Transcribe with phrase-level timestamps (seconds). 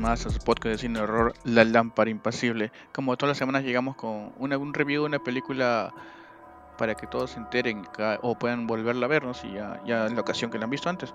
[0.00, 2.72] más a su podcast de de horror La Lámpara Impasible.
[2.92, 5.92] Como todas las semanas llegamos con una, un review de una película
[6.78, 7.86] para que todos se enteren
[8.22, 9.34] o puedan volverla a ver, ¿no?
[9.34, 11.12] si ya, ya en la ocasión que la han visto antes.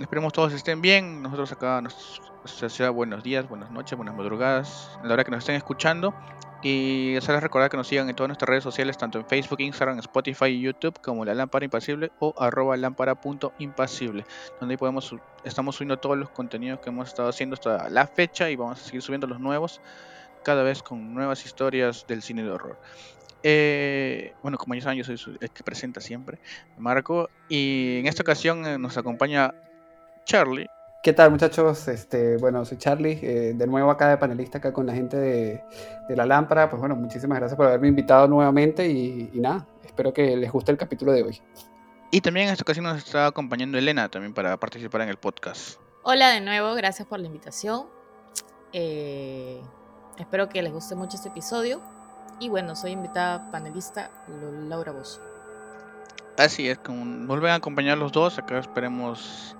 [0.00, 5.12] Esperemos todos estén bien, nosotros acá nos, sea buenos días, buenas noches, buenas madrugadas, la
[5.12, 6.14] hora que nos estén escuchando.
[6.62, 9.98] Y les recordar que nos sigan en todas nuestras redes sociales, tanto en Facebook, Instagram,
[9.98, 14.24] Spotify y YouTube, como La Lámpara Impasible o arroba lámpara.impasible,
[14.60, 18.56] donde podemos, estamos subiendo todos los contenidos que hemos estado haciendo hasta la fecha y
[18.56, 19.80] vamos a seguir subiendo los nuevos,
[20.44, 22.78] cada vez con nuevas historias del cine de horror.
[23.42, 26.38] Eh, bueno, como ya saben, yo soy el que presenta siempre,
[26.78, 29.52] Marco, y en esta ocasión eh, nos acompaña
[30.24, 30.68] Charlie,
[31.02, 31.88] ¿Qué tal muchachos?
[31.88, 35.64] Este, bueno, soy Charlie, eh, de nuevo acá de panelista acá con la gente de,
[36.10, 36.70] La Lámpara.
[36.70, 40.78] Pues bueno, muchísimas gracias por haberme invitado nuevamente y, nada, espero que les guste el
[40.78, 41.42] capítulo de hoy.
[42.12, 45.80] Y también en esta ocasión nos está acompañando Elena también para participar en el podcast.
[46.04, 47.86] Hola de nuevo, gracias por la invitación.
[48.72, 49.60] Eh,
[50.20, 51.82] espero que les guste mucho este episodio.
[52.38, 54.12] Y bueno, soy invitada panelista
[54.68, 55.20] Laura Bosso.
[56.38, 59.56] Así es, como vuelven a acompañar los dos, acá esperemos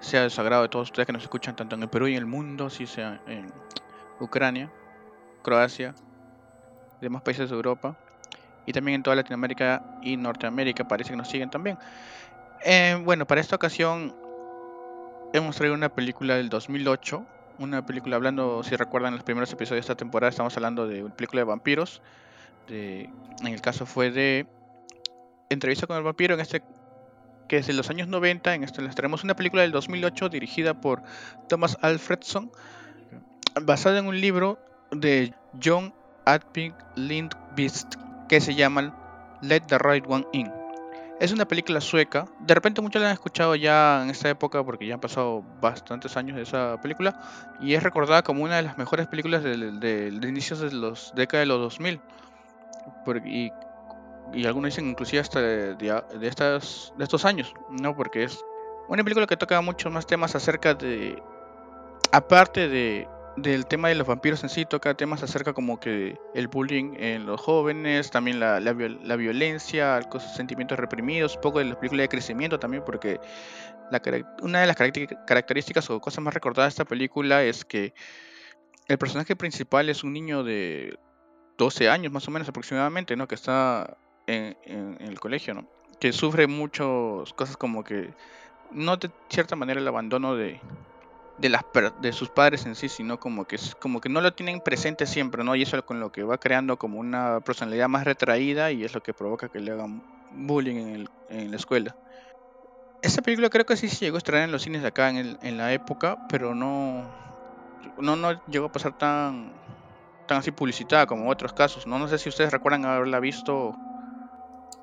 [0.00, 2.18] sea del sagrado de todos ustedes que nos escuchan tanto en el Perú y en
[2.18, 3.52] el mundo, si sea en
[4.18, 4.70] Ucrania,
[5.42, 5.94] Croacia,
[7.00, 7.96] demás países de Europa
[8.66, 11.78] y también en toda Latinoamérica y Norteamérica parece que nos siguen también.
[12.64, 14.14] Eh, bueno, para esta ocasión
[15.32, 17.24] hemos traído una película del 2008,
[17.58, 21.14] una película hablando, si recuerdan los primeros episodios de esta temporada, estamos hablando de una
[21.14, 22.02] película de vampiros,
[22.68, 23.12] en
[23.46, 24.46] el caso fue de
[25.48, 26.62] Entrevista con el vampiro, en este
[27.50, 28.54] que es de los años 90.
[28.54, 31.02] En esto les traemos una película del 2008 dirigida por
[31.48, 32.52] Thomas Alfredson,
[33.60, 34.60] basada en un libro
[34.92, 35.92] de John
[36.26, 37.96] Adping Lindqvist
[38.28, 38.94] que se llama
[39.42, 40.48] Let the Right One In.
[41.18, 42.26] Es una película sueca.
[42.38, 46.16] De repente muchos la han escuchado ya en esta época porque ya han pasado bastantes
[46.16, 47.20] años de esa película
[47.60, 51.46] y es recordada como una de las mejores películas de, inicios de los décadas de
[51.46, 52.00] los 2000.
[53.24, 53.50] y
[54.32, 57.94] y algunos dicen inclusive hasta de, de, estas, de estos años, ¿no?
[57.94, 58.44] Porque es
[58.88, 61.22] una película que toca muchos más temas acerca de,
[62.12, 66.48] aparte de, del tema de los vampiros en sí, toca temas acerca como que el
[66.48, 70.00] bullying en los jóvenes, también la, la, violencia,
[70.34, 73.20] sentimientos reprimidos, un poco de la película de crecimiento también, porque
[74.42, 77.92] una de las características o cosas más recordadas de esta película es que
[78.88, 80.98] el personaje principal es un niño de
[81.58, 83.28] 12 años más o menos aproximadamente, ¿no?
[83.28, 83.96] Que está
[84.36, 85.66] en, el colegio, ¿no?
[85.98, 88.14] Que sufre muchas cosas como que,
[88.70, 90.60] no de cierta manera el abandono de,
[91.38, 91.64] de, las,
[92.00, 95.44] de sus padres en sí, sino como que, como que no lo tienen presente siempre,
[95.44, 95.54] ¿no?
[95.56, 98.94] Y eso es con lo que va creando como una personalidad más retraída y es
[98.94, 100.02] lo que provoca que le hagan
[100.32, 101.96] bullying en, el, en la escuela.
[103.02, 105.38] Esta película creo que sí se llegó a estrenar en los cines de acá en,
[105.40, 107.10] en la época, pero no,
[107.98, 109.52] no, no llegó a pasar tan,
[110.26, 111.86] tan así publicitada como otros casos.
[111.86, 111.98] ¿no?
[111.98, 113.74] no sé si ustedes recuerdan haberla visto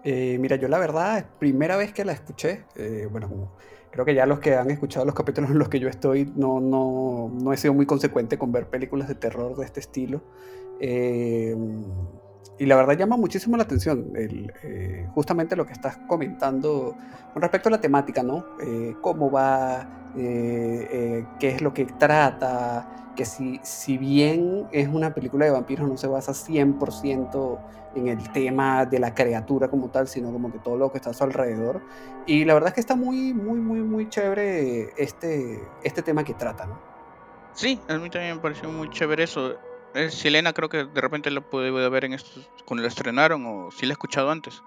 [0.10, 3.52] eh, mira, yo la verdad, primera vez que la escuché, eh, bueno,
[3.92, 6.62] creo que ya los que han escuchado los capítulos en los que yo estoy, no,
[6.62, 10.22] no, no he sido muy consecuente con ver películas de terror de este estilo.
[10.80, 11.54] Eh,
[12.60, 16.96] y la verdad llama muchísimo la atención eh, justamente lo que estás comentando
[17.34, 18.46] con respecto a la temática, ¿no?
[18.62, 25.14] Eh, cómo va, eh, qué es lo que trata, que si, si bien es una
[25.14, 27.60] película de vampiros no se basa 100%
[27.96, 31.12] en el tema de la criatura como tal, sino como que todo lo que está
[31.12, 31.82] a su alrededor.
[32.26, 36.34] Y la verdad es que está muy, muy, muy, muy chévere este, este tema que
[36.34, 36.80] trata, ¿no?
[37.54, 39.56] Sí, a mí también me pareció muy chévere eso
[39.94, 43.72] es Silena creo que de repente lo pude ver en esto cuando lo estrenaron o
[43.72, 44.62] si la he escuchado antes.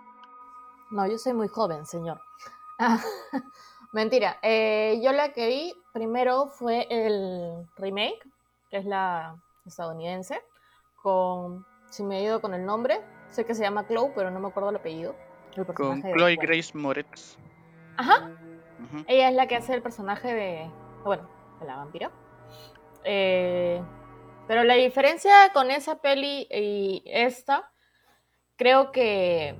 [0.91, 2.21] No, yo soy muy joven, señor.
[3.93, 4.39] mentira.
[4.43, 8.21] Eh, yo la que vi primero fue el remake,
[8.71, 9.37] que es la
[9.67, 10.43] estadounidense,
[11.03, 14.41] con, si me he ido con el nombre, sé que se llama Chloe, pero no
[14.41, 15.15] me acuerdo el apellido.
[15.75, 17.37] con Chloe Grace Moretz.
[17.97, 18.31] Ajá.
[19.07, 20.71] Ella es la que hace el personaje de,
[21.05, 21.29] bueno,
[21.61, 22.11] de la vampira.
[23.05, 23.83] Eh,
[24.51, 27.71] pero la diferencia con esa peli y esta,
[28.57, 29.57] creo que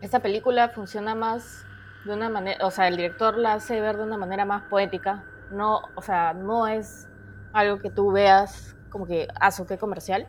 [0.00, 1.64] esta película funciona más
[2.04, 5.24] de una manera, o sea, el director la hace ver de una manera más poética.
[5.52, 7.08] No, o sea, no es
[7.52, 10.26] algo que tú veas como que a que comercial,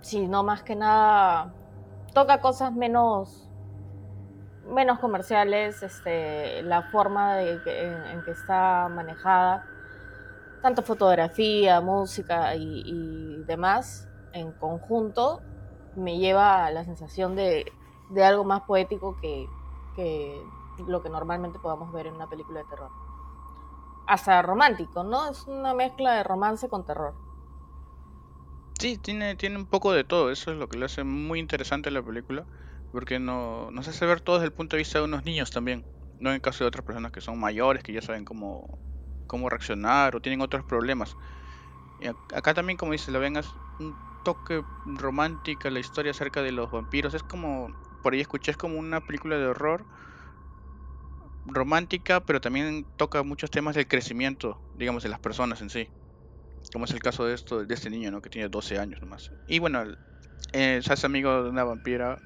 [0.00, 1.54] sino más que nada
[2.14, 3.48] toca cosas menos
[4.66, 7.62] menos comerciales, este, la forma en
[8.24, 9.68] que está manejada
[10.64, 15.42] tanto fotografía, música y, demás en conjunto,
[15.94, 17.70] me lleva a la sensación de,
[18.24, 19.46] algo más poético que,
[20.88, 22.90] lo que normalmente podamos ver en una película de terror.
[24.06, 25.30] hasta romántico, ¿no?
[25.30, 27.12] Es una mezcla de romance con terror.
[28.78, 31.90] Sí, tiene, tiene un poco de todo, eso es lo que le hace muy interesante
[31.90, 32.46] la película,
[32.90, 35.84] porque no, nos hace ver todo desde el punto de vista de unos niños también,
[36.20, 38.78] no en el caso de otras personas que son mayores, que ya saben cómo,
[39.26, 41.16] cómo reaccionar o tienen otros problemas.
[41.98, 46.70] Y acá también, como dice, la vengas un toque romántica la historia acerca de los
[46.70, 47.70] vampiros, es como,
[48.02, 49.86] por ahí escuché, es como una película de horror
[51.44, 55.90] romántica, pero también toca muchos temas del crecimiento, digamos, de las personas en sí
[56.72, 58.20] como es el caso de esto de este niño, ¿no?
[58.20, 59.30] Que tiene 12 años nomás.
[59.46, 59.84] Y bueno,
[60.52, 62.18] eh, se hace amigo de una vampira,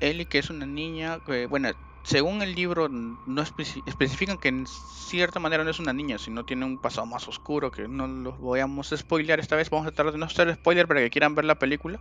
[0.00, 1.70] Ellie, que es una niña, que, bueno,
[2.04, 6.66] según el libro no especifican que en cierta manera no es una niña, sino tiene
[6.66, 10.12] un pasado más oscuro, que no los voy a spoilear esta vez, vamos a tratar
[10.12, 11.98] de no hacer spoiler para que quieran ver la película.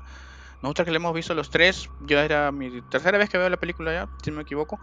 [0.62, 3.58] Nosotros que le hemos visto los tres, ya era mi tercera vez que veo la
[3.58, 4.80] película ya, si no me equivoco.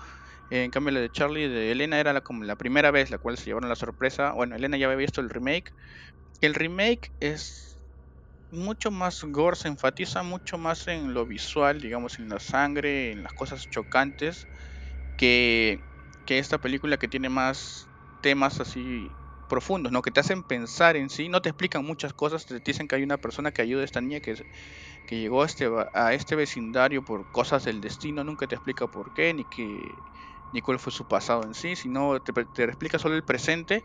[0.51, 3.19] en cambio la de Charlie y de Elena era la, como la primera vez, la
[3.19, 4.33] cual se llevaron la sorpresa.
[4.33, 5.73] Bueno, Elena ya había visto el remake,
[6.41, 7.79] el remake es
[8.51, 13.23] mucho más gore, se enfatiza mucho más en lo visual, digamos, en la sangre, en
[13.23, 14.49] las cosas chocantes,
[15.21, 15.85] que,
[16.27, 17.91] esta película que tiene más
[18.21, 19.11] temas así
[19.49, 20.01] profundos, ¿no?
[20.01, 23.03] Que te hacen pensar en sí, no te explican muchas cosas, te dicen que hay
[23.03, 24.37] una persona que ayuda a esta niña que,
[25.09, 29.35] llegó a este, a este vecindario por cosas del destino, nunca te explica por qué,
[29.35, 30.05] ni, que,
[30.53, 33.85] ni cuál fue su pasado en sí, sino te, te explica solo el presente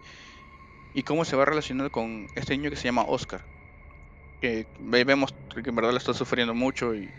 [0.93, 3.43] y cómo se va relacionando con este niño que se llama Oscar.
[4.39, 7.09] Que vemos que en verdad lo está sufriendo mucho y,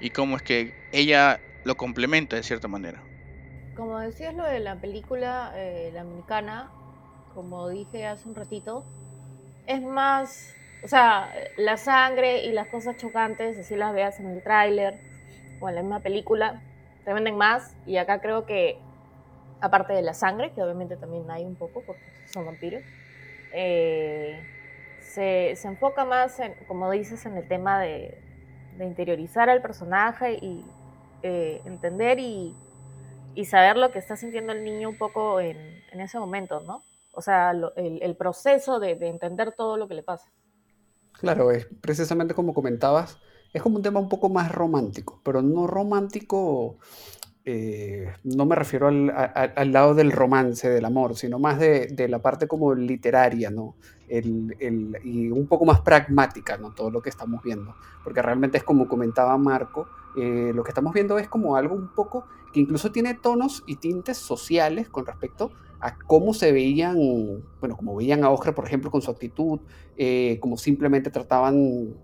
[0.00, 3.02] y cómo es que ella lo complementa de cierta manera.
[3.76, 6.70] Como decías lo de la película eh, La Americana,
[7.34, 8.84] como dije hace un ratito,
[9.66, 10.54] es más,
[10.84, 15.00] o sea, la sangre y las cosas chocantes, así las veas en el tráiler
[15.60, 16.62] o en la misma película,
[17.04, 18.78] te venden más y acá creo que
[19.60, 22.82] aparte de la sangre, que obviamente también hay un poco porque son vampiros,
[23.52, 24.40] eh,
[25.00, 28.18] se, enfoca más, en, como dices, en el tema de,
[28.78, 30.62] interiorizar al personaje y
[31.22, 32.54] eh, entender y,
[33.44, 35.58] saber lo que está sintiendo el niño un poco en,
[35.92, 36.82] ese momento, ¿no?
[37.12, 40.30] O sea, el, proceso de, de entender todo lo que le pasa.
[41.12, 43.18] Claro, es precisamente como comentabas,
[43.52, 46.78] es como un tema un poco más romántico, pero no romántico
[47.48, 52.08] eh, no me refiero al, al, lado del romance, del amor, sino más de, de
[52.08, 53.76] la parte como literaria, ¿no?
[54.08, 56.74] El, el, y un poco más pragmática, ¿no?
[56.74, 57.76] Todo lo que estamos viendo.
[58.02, 59.86] Porque realmente es como comentaba Marco,
[60.16, 63.76] eh, lo que estamos viendo es como algo un poco que incluso tiene tonos y
[63.76, 66.96] tintes sociales con respecto a cómo se veían,
[67.60, 69.60] bueno, como veían a Oscar, por ejemplo, con su actitud,
[69.96, 71.94] eh, como simplemente trataban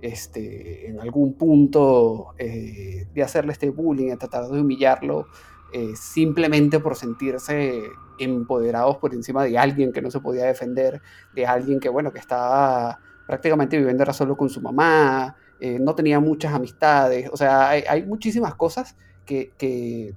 [0.00, 5.26] este, en algún punto eh, de hacerle este bullying, de tratar de humillarlo,
[5.72, 7.82] eh, simplemente por sentirse
[8.18, 11.00] empoderados por encima de alguien que no se podía defender,
[11.34, 16.20] de alguien que, bueno, que estaba prácticamente viviendo solo con su mamá, eh, no tenía
[16.20, 18.96] muchas amistades, o sea, hay, muchísimas cosas
[19.26, 20.14] que,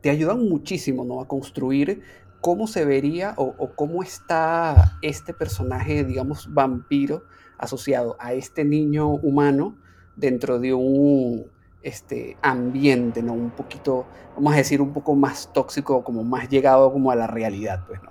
[0.00, 1.20] te ayudan muchísimo ¿no?
[1.20, 2.02] a construir
[2.40, 7.22] cómo se vería o, o cómo está este personaje, digamos, vampiro,
[7.56, 9.76] asociado a este niño humano
[10.16, 11.46] dentro de un
[11.82, 13.32] este, ambiente, ¿no?
[13.32, 14.06] Un poquito,
[14.36, 18.02] vamos a decir, un poco más tóxico, como más llegado como a la realidad, pues,
[18.02, 18.10] ¿no?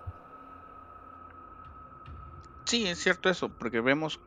[2.65, 4.19] Sí, es cierto eso, porque vemos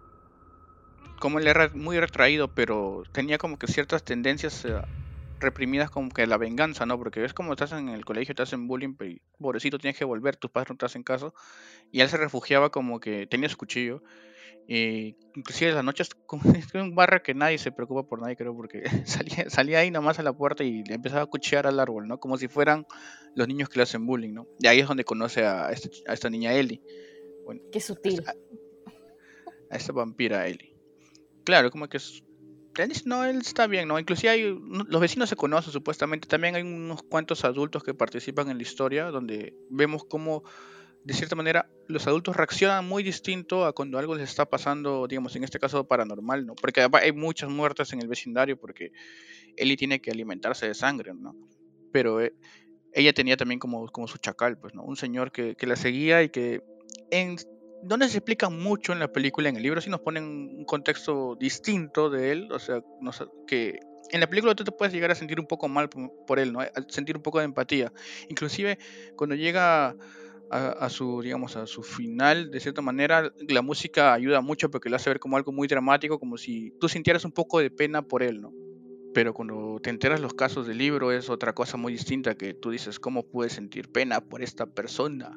[1.20, 4.80] como él era muy retraído, pero tenía como que ciertas tendencias eh,
[5.40, 6.98] reprimidas como que la venganza, ¿no?
[6.98, 10.36] Porque es como estás en el colegio, te hacen bullying, pero pobrecito tienes que volver,
[10.36, 11.34] tus padres no te hacen caso,
[11.90, 14.02] y él se refugiaba como que tenía su cuchillo,
[14.66, 18.54] y inclusive las noches, como es un barrio que nadie se preocupa por nadie, creo,
[18.56, 22.08] porque salía, salía ahí nomás a la puerta y le empezaba a cuchillar al árbol,
[22.08, 22.18] ¿no?
[22.18, 22.86] Como si fueran
[23.34, 24.46] los niños que le hacen bullying, ¿no?
[24.58, 26.80] Y ahí es donde conoce a, este, a esta niña Ellie.
[27.44, 28.22] Bueno, Qué sutil.
[28.26, 28.34] A,
[29.76, 30.73] esta vampira Ellie.
[31.44, 32.22] Claro, como que es...
[33.04, 34.00] No, él está bien, ¿no?
[34.00, 34.42] Inclusive hay,
[34.88, 36.26] los vecinos se conocen supuestamente.
[36.26, 40.42] También hay unos cuantos adultos que participan en la historia, donde vemos cómo
[41.04, 45.36] de cierta manera, los adultos reaccionan muy distinto a cuando algo les está pasando, digamos,
[45.36, 46.54] en este caso paranormal, ¿no?
[46.54, 48.90] Porque hay muchas muertes en el vecindario porque
[49.56, 51.36] Ellie tiene que alimentarse de sangre, ¿no?
[51.92, 52.34] Pero eh,
[52.94, 54.82] ella tenía también como, como su chacal, pues, ¿no?
[54.82, 56.62] Un señor que, que la seguía y que
[57.10, 57.36] en,
[57.88, 61.36] no nos explica mucho en la película, en el libro sí nos ponen un contexto
[61.36, 63.10] distinto de él, o sea, no
[63.46, 63.78] que
[64.10, 65.88] en la película tú te puedes llegar a sentir un poco mal
[66.26, 66.60] por él, ¿no?
[66.60, 67.92] A sentir un poco de empatía.
[68.28, 68.78] Inclusive
[69.16, 69.96] cuando llega
[70.50, 74.96] a, su, digamos, a su final, de cierta manera, la música ayuda mucho porque lo
[74.96, 78.22] hace ver como algo muy dramático, como si tú sintieras un poco de pena por
[78.22, 78.52] él, ¿no?
[79.14, 82.70] Pero cuando te enteras los casos del libro es otra cosa muy distinta que tú
[82.70, 85.36] dices, ¿cómo puedes sentir pena por esta persona?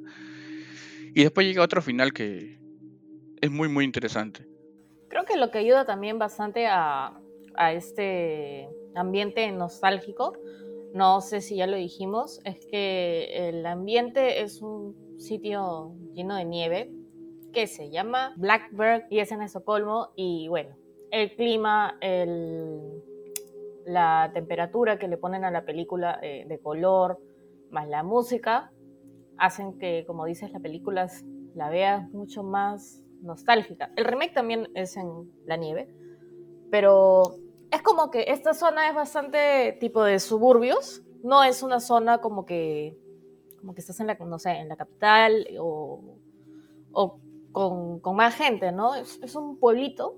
[1.18, 2.60] Y después llega otro final que
[3.42, 4.46] es muy, muy interesante.
[5.10, 7.20] Creo que lo que ayuda también bastante a,
[7.56, 10.38] a este ambiente nostálgico,
[10.94, 16.46] no sé si ya lo dijimos, es que el ambiente es un sitio lleno de
[16.46, 16.92] nieve
[17.52, 20.78] que se llama Blackbird y es en Estocolmo y bueno,
[21.10, 23.02] el clima, el,
[23.88, 27.20] la temperatura que le ponen a la película eh, de color,
[27.72, 28.72] más la música,
[29.38, 31.08] hacen que, como dices, la película
[31.56, 33.92] la veas mucho más nostálgica.
[33.96, 35.90] El remake también es en la nieve,
[36.70, 37.36] pero
[37.72, 42.46] es como que esta zona es bastante tipo de suburbios, no es una zona como
[42.46, 42.98] que
[43.60, 46.20] como que estás en la, no sé, en la capital o,
[46.92, 47.20] o
[47.52, 48.96] con, con, más gente, ¿no?
[48.96, 50.16] Es, es, un pueblito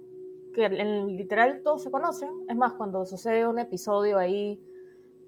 [0.54, 2.30] que en literal todos se conocen.
[2.50, 4.62] Es más, cuando sucede un episodio ahí,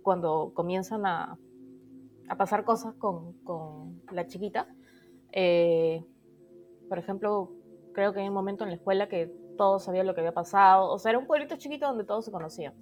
[0.02, 1.40] cuando comienzan a,
[2.32, 4.66] a pasar cosas con, con la chiquita,
[5.34, 6.02] eh,
[6.88, 7.52] por ejemplo,
[7.94, 10.90] creo que hay un momento en la escuela que todos sabían lo que había pasado.
[10.90, 12.74] O sea, era un pueblito chiquito donde todos se conocían.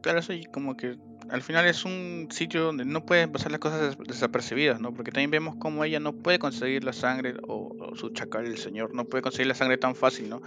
[0.00, 0.96] Claro, eso y como que
[1.28, 4.94] al final es un sitio donde no pueden pasar las cosas desapercibidas, ¿no?
[4.94, 8.94] Porque también vemos como ella no puede conseguir la sangre, o, su chacal, el señor,
[8.94, 10.40] no puede conseguir la sangre tan fácil, ¿no?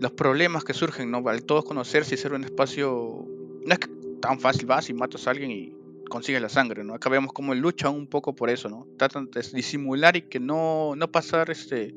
[0.00, 1.22] Los problemas que surgen, ¿no?
[1.28, 3.24] Al todos conocerse y ser un espacio...
[3.64, 3.88] No es que
[4.20, 5.73] tan fácil, vas y matas a alguien y
[6.08, 6.94] consigues la sangre, ¿no?
[6.94, 8.86] Acá vemos como él lucha un poco por eso, ¿no?
[8.96, 11.94] Tratan de disimular y que no, no pasar, este...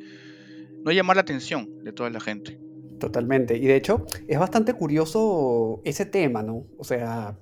[0.83, 2.59] No llamar la atención de toda la gente.
[2.99, 3.57] Totalmente.
[3.57, 6.65] Y de hecho, es bastante curioso ese tema, ¿no?
[6.77, 7.37] O sea,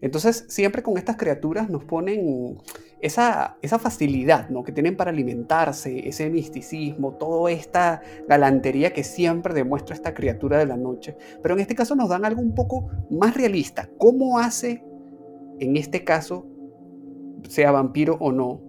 [0.00, 2.58] entonces siempre con estas criaturas nos ponen
[3.00, 4.64] esa, esa facilidad, ¿no?
[4.64, 10.66] Que tienen para alimentarse, ese misticismo, toda esta galantería que siempre demuestra esta criatura de
[10.66, 11.16] la noche.
[11.42, 13.88] Pero en este caso nos dan algo un poco más realista.
[13.98, 14.84] ¿Cómo hace,
[15.62, 16.44] en este caso,
[17.48, 18.60] sea vampiro o no,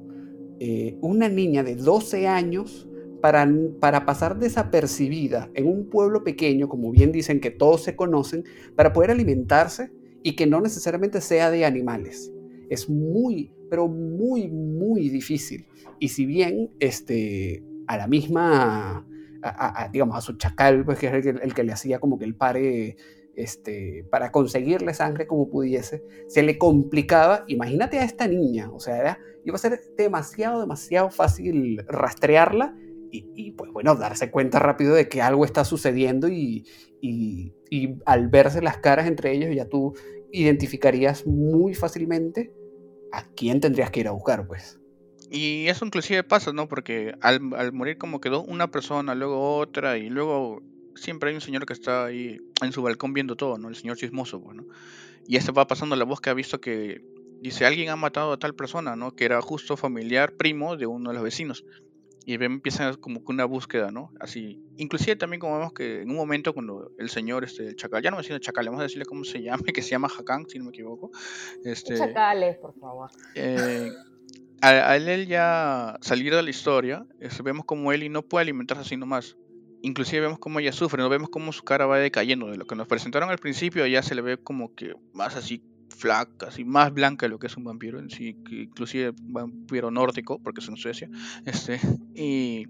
[0.60, 2.88] eh, una niña de 12 años
[3.20, 8.44] para, pasar desapercibida en un pueblo pequeño, como bien dicen que todos se conocen,
[8.76, 12.32] para poder alimentarse y que no necesariamente sea de animales.
[12.70, 15.66] Es muy, pero muy, muy difícil.
[16.00, 19.08] Y si bien este, a la misma,
[19.92, 22.98] digamos, a su chacal, pues, que es el que, le hacía como que el pare
[23.36, 27.44] este, para conseguirle sangre como pudiese, se le complicaba.
[27.48, 32.75] Imagínate a esta niña, o sea, iba a ser demasiado, demasiado fácil rastrearla
[33.16, 36.66] y, pues bueno, darse cuenta rápido de que algo está sucediendo y,
[37.00, 37.54] y,
[38.06, 39.94] al verse las caras entre ellos ya tú
[40.32, 42.52] identificarías muy fácilmente
[43.12, 44.80] a quién tendrías que ir a buscar, pues.
[45.30, 46.68] Y eso inclusive pasa, ¿no?
[46.68, 50.63] Porque al, al, morir como quedó una persona, luego otra, y luego
[50.96, 53.70] siempre hay un señor que está ahí en su balcón viendo todo, ¿no?
[53.70, 54.66] El señor chismoso, pues, ¿no?
[55.28, 57.06] Y este va pasando la voz que ha visto que
[57.42, 59.16] dice, alguien ha matado a tal persona, ¿no?
[59.16, 61.66] Que era justo familiar, primo de uno de los vecinos
[62.26, 64.12] y empieza como que una búsqueda, ¿no?
[64.20, 68.02] Así, inclusive también como vemos que en un momento cuando el señor, este, el chacal,
[68.02, 70.48] ya no me decimos chacal, vamos a decirle cómo se llama, que se llama Hakan,
[70.48, 71.12] si no me equivoco.
[71.64, 73.10] Este, Chacales, por favor.
[73.36, 73.92] Eh,
[74.62, 77.06] al, él ya salir de la historia,
[77.44, 79.36] vemos como Eli no puede alimentarse así nomás.
[79.86, 82.48] Inclusive vemos cómo ella sufre, no vemos cómo su cara va decayendo.
[82.48, 85.62] De lo que nos presentaron al principio ya se le ve como que más así
[85.90, 90.40] flaca, así más blanca de lo que es un vampiro en sí, inclusive vampiro nórdico,
[90.42, 91.10] porque es en Suecia,
[91.46, 91.82] este,
[92.16, 92.66] y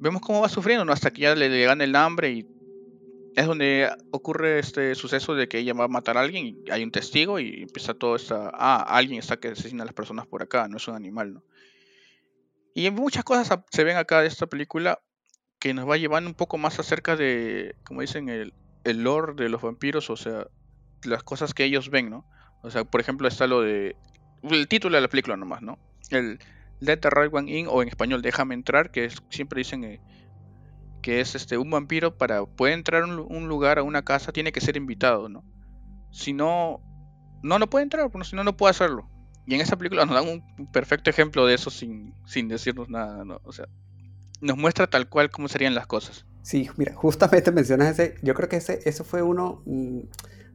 [0.00, 0.92] vemos cómo va sufriendo, ¿no?
[0.92, 2.46] hasta que ya le, le el hambre y
[3.36, 6.82] es donde ocurre este suceso de que ella va a matar a alguien y hay
[6.82, 10.42] un testigo y empieza todo esta, ah, alguien está que asesina a las personas por
[10.42, 11.44] acá, no es un animal, ¿no?
[12.74, 15.00] Y muchas cosas se ven acá de esta película
[15.60, 19.48] que nos va llevando un poco más acerca de, como dicen, el, el lore de
[19.48, 20.46] los vampiros, o sea,
[21.04, 22.24] las cosas que ellos ven, ¿no?
[22.62, 23.94] O sea, por ejemplo, está lo de.
[24.42, 25.78] El título de la película nomás, ¿no?
[26.10, 26.38] El
[26.80, 30.00] Let the Right One In, o en español, Déjame entrar, que es, siempre dicen eh,
[31.02, 34.52] que es este un vampiro para poder entrar a un, lugar, a una casa, tiene
[34.52, 35.44] que ser invitado, ¿no?
[36.10, 36.80] Si no,
[37.42, 39.08] no, no puede entrar, si no, no puede hacerlo.
[39.46, 43.24] Y en esa película nos dan un perfecto ejemplo de eso sin, sin decirnos nada,
[43.24, 43.40] ¿no?
[43.44, 43.66] O sea,
[44.40, 46.26] nos muestra tal cual cómo serían las cosas.
[46.42, 50.00] Sí, mira, justamente mencionas ese, yo creo que ese, eso fue uno, mm,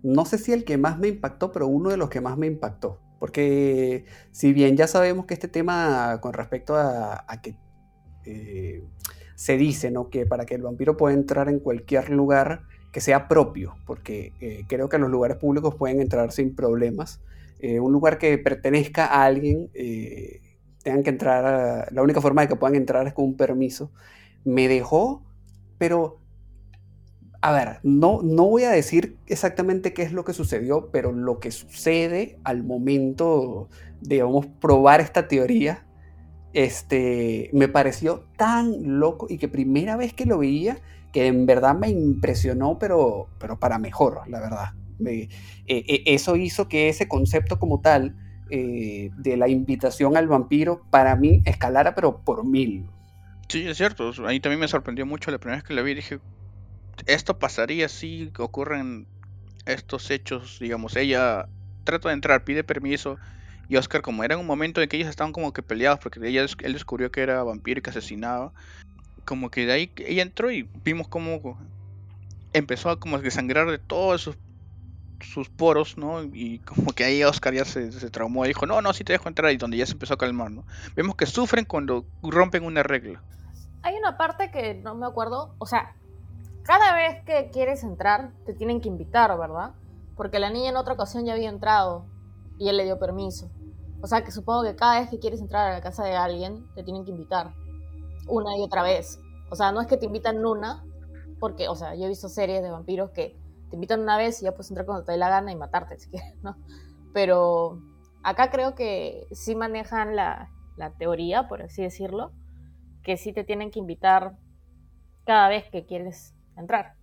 [0.04, 2.48] no sé si el que más me impactó, pero uno de los que más me
[2.48, 3.00] impactó.
[3.20, 7.56] Porque si bien ya sabemos que este tema con respecto a, que
[8.26, 8.84] eh,
[9.36, 10.10] se dice ¿no?
[10.10, 14.66] que para que el vampiro pueda entrar en cualquier lugar que sea propio, porque eh,
[14.68, 17.22] creo que los lugares públicos pueden entrar sin problemas.
[17.60, 19.70] Eh, un lugar que pertenezca a alguien,
[20.86, 23.92] tengan que entrar, la única forma de que puedan entrar es con un permiso.
[24.44, 25.26] Me dejó,
[25.80, 26.20] pero
[27.42, 31.40] a ver, no, no voy a decir exactamente qué es lo que sucedió, pero lo
[31.40, 33.68] que sucede al momento
[34.00, 34.24] de,
[34.62, 35.88] probar esta teoría
[36.54, 40.78] este, me pareció tan loco y que primera vez que lo veía,
[41.12, 44.66] que en verdad me impresionó, pero, pero para mejor, la verdad.
[45.04, 45.30] Eh,
[45.66, 48.16] eh, eso hizo que ese concepto como tal
[48.50, 52.86] eh, de la invitación al vampiro para mí escalara, pero por mil.
[53.50, 54.12] Sí, es cierto.
[54.26, 55.94] A mí también me sorprendió mucho la primera vez que la vi.
[55.94, 56.20] Dije,
[57.06, 59.08] esto pasaría si ocurren
[59.66, 60.58] estos hechos.
[60.60, 61.48] Digamos, ella
[61.84, 63.18] trata de entrar, pide permiso
[63.68, 66.46] y Oscar, como era un momento en que ellos estaban como que peleados, porque ella,
[66.60, 68.52] él descubrió que era vampiro y que asesinaba,
[69.26, 71.60] como que de ahí ella entró y vimos como
[72.54, 74.38] empezó a como sangrar de todos sus,
[75.22, 76.24] sus poros, ¿no?
[76.24, 79.14] Y como que ahí Oscar ya se, se traumó y dijo, no, no, sí te
[79.14, 80.66] dejo entrar, y donde ya se empezó a calmar, ¿no?
[80.96, 83.24] Vemos que sufren cuando rompen una regla.
[83.82, 85.96] Hay una parte que no me acuerdo, o sea,
[86.64, 89.74] cada vez que quieres entrar, te tienen que invitar, ¿verdad?
[90.16, 92.08] Porque la niña en otra ocasión ya había entrado
[92.58, 93.52] y él le dio permiso.
[94.02, 96.66] O sea que supongo que cada vez que quieres entrar a la casa de alguien,
[96.74, 97.54] te tienen que invitar.
[98.28, 99.20] Una y otra vez.
[99.52, 100.84] O sea, no es que te invitan una,
[101.40, 103.38] porque, o sea, yo he visto series de vampiros que
[103.76, 106.10] invitan una vez y ya puedes entrar cuando te dé la gana y matarte si
[106.10, 106.58] quieres, ¿no?
[107.14, 107.82] Pero
[108.24, 112.34] acá creo que sí manejan la, la teoría, por así decirlo,
[113.04, 114.38] que sí te tienen que invitar
[115.26, 116.96] cada vez que quieres entrar.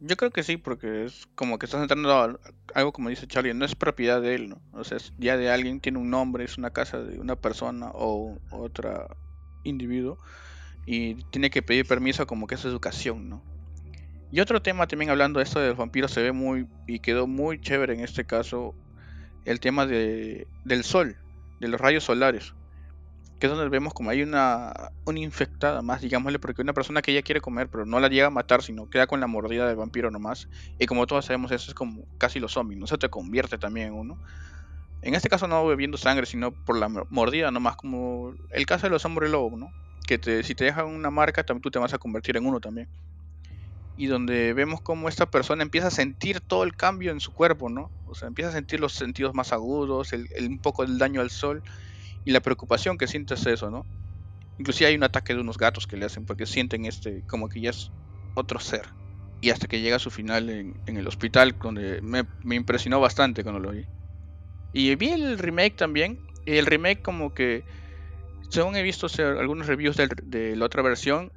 [0.00, 2.38] Yo creo que sí, porque es como que estás entrando a
[2.74, 4.60] algo como dice Charlie, no es propiedad de él, ¿no?
[4.72, 7.90] O sea, es ya de alguien, tiene un nombre, es una casa de una persona
[7.94, 9.06] o otra
[9.62, 10.18] individuo
[10.84, 13.42] y tiene que pedir permiso como que es educación, ¿no?
[14.34, 17.28] Y otro tema también hablando de esto de los vampiros se ve muy y quedó
[17.28, 18.74] muy chévere en este caso
[19.44, 21.16] el tema de, del sol,
[21.60, 22.52] de los rayos solares
[23.38, 24.72] que es donde vemos como hay una,
[25.04, 28.26] una infectada más, digámosle, porque una persona que ella quiere comer, pero no la llega
[28.26, 30.48] a matar, sino queda con la mordida del vampiro nomás.
[30.80, 32.86] Y como todos sabemos, eso es como casi los zombies, ¿no?
[32.86, 34.18] Se te convierte también en uno.
[35.02, 38.90] En este caso no bebiendo sangre, sino por la mordida nomás, como el caso de
[38.90, 39.68] los hombres lobo, ¿no?
[40.06, 42.60] Que te, si te dejan una marca, también tú te vas a convertir en uno
[42.60, 42.88] también.
[43.96, 47.68] Y donde vemos como esta persona empieza a sentir todo el cambio en su cuerpo,
[47.68, 47.90] ¿no?
[48.06, 51.30] O sea, empieza a sentir los sentidos más agudos, el, un poco del daño al
[51.30, 51.62] sol
[52.24, 53.86] y la preocupación que sientes eso, ¿no?
[54.58, 57.60] Inclusive hay un ataque de unos gatos que le hacen porque sienten este como que
[57.60, 57.90] ya es
[58.34, 58.82] otro ser.
[59.40, 62.24] Y hasta que llega a su final en, el hospital, donde me,
[62.56, 63.84] impresionó bastante cuando lo vi.
[64.72, 66.18] Y vi el remake también.
[66.46, 67.64] El remake como que,
[68.48, 71.30] según he visto algunos reviews de, la otra versión,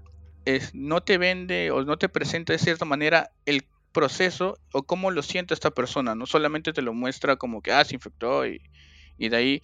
[0.55, 5.11] es, no te vende o no te presenta de cierta manera el proceso o cómo
[5.11, 6.15] lo siente esta persona.
[6.15, 8.61] No solamente te lo muestra como que, ah, se infectó y,
[9.17, 9.61] y de ahí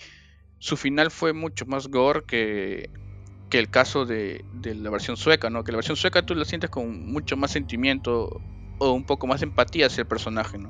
[0.59, 2.89] su final fue mucho más gore que,
[3.49, 5.63] que el caso de, de, la versión sueca, ¿no?
[5.63, 8.41] Que la versión sueca tú la sientes con mucho más sentimiento
[8.79, 10.69] o un poco más empatía hacia el personaje, ¿no?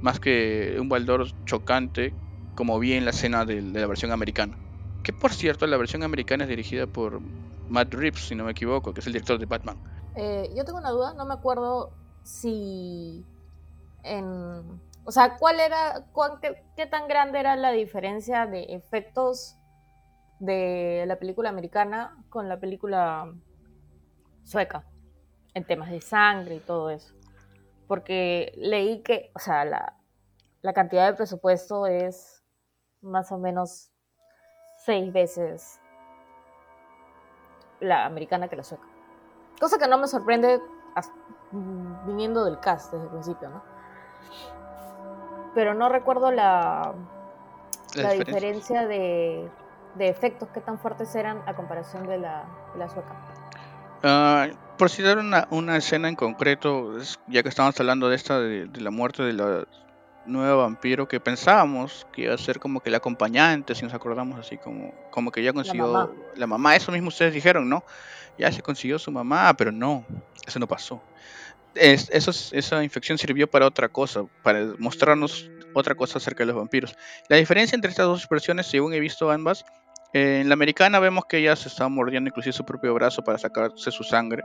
[0.00, 2.14] Más que un Baldor chocante,
[2.54, 4.56] como vi en la escena de, la versión americana.
[5.02, 7.20] Que por cierto, la versión americana es dirigida por
[7.68, 9.76] Matt Reeves, si no me equivoco, que es el director de Batman.
[10.16, 13.24] Eh, yo tengo una duda, no me acuerdo si
[14.02, 16.06] en o sea, ¿cuál era,
[16.76, 19.56] qué, tan grande era la diferencia de efectos
[20.38, 23.30] de la película americana con la película
[24.44, 24.84] sueca?
[25.52, 27.14] En temas de sangre y todo eso.
[27.86, 29.94] Porque leí que, o sea, la,
[30.62, 32.42] la cantidad de presupuesto es
[33.02, 33.90] más o menos
[34.84, 35.80] seis veces
[37.84, 38.84] la americana que la sueca.
[39.60, 40.60] Cosa que no me sorprende
[42.06, 43.74] viniendo del cast desde el principio, ¿no?
[45.54, 46.94] pero no recuerdo la,
[47.94, 49.48] la, diferencia, de,
[49.94, 52.44] de, efectos que tan fuertes eran a comparación de la,
[52.76, 53.14] la sueca.
[54.02, 58.68] Uh, por citar una, una escena en concreto, ya que estamos hablando de esta, de,
[58.80, 59.64] la muerte de la
[60.26, 64.38] nueva vampiro, que pensábamos que iba a ser como que la acompañante, si nos acordamos
[64.38, 66.12] así, como, como que ya consiguió la mamá.
[66.36, 67.84] la mamá, eso mismo ustedes dijeron, ¿no?
[68.38, 70.04] Ya se consiguió su mamá, pero no,
[70.46, 71.02] eso no pasó
[71.74, 76.96] eso, esa infección sirvió para otra cosa, para mostrarnos otra cosa acerca de los vampiros.
[77.28, 79.64] La diferencia entre estas dos versiones, según he visto ambas,
[80.12, 83.38] eh, en la americana vemos que ella se está mordiendo inclusive su propio brazo para
[83.38, 84.44] sacarse su sangre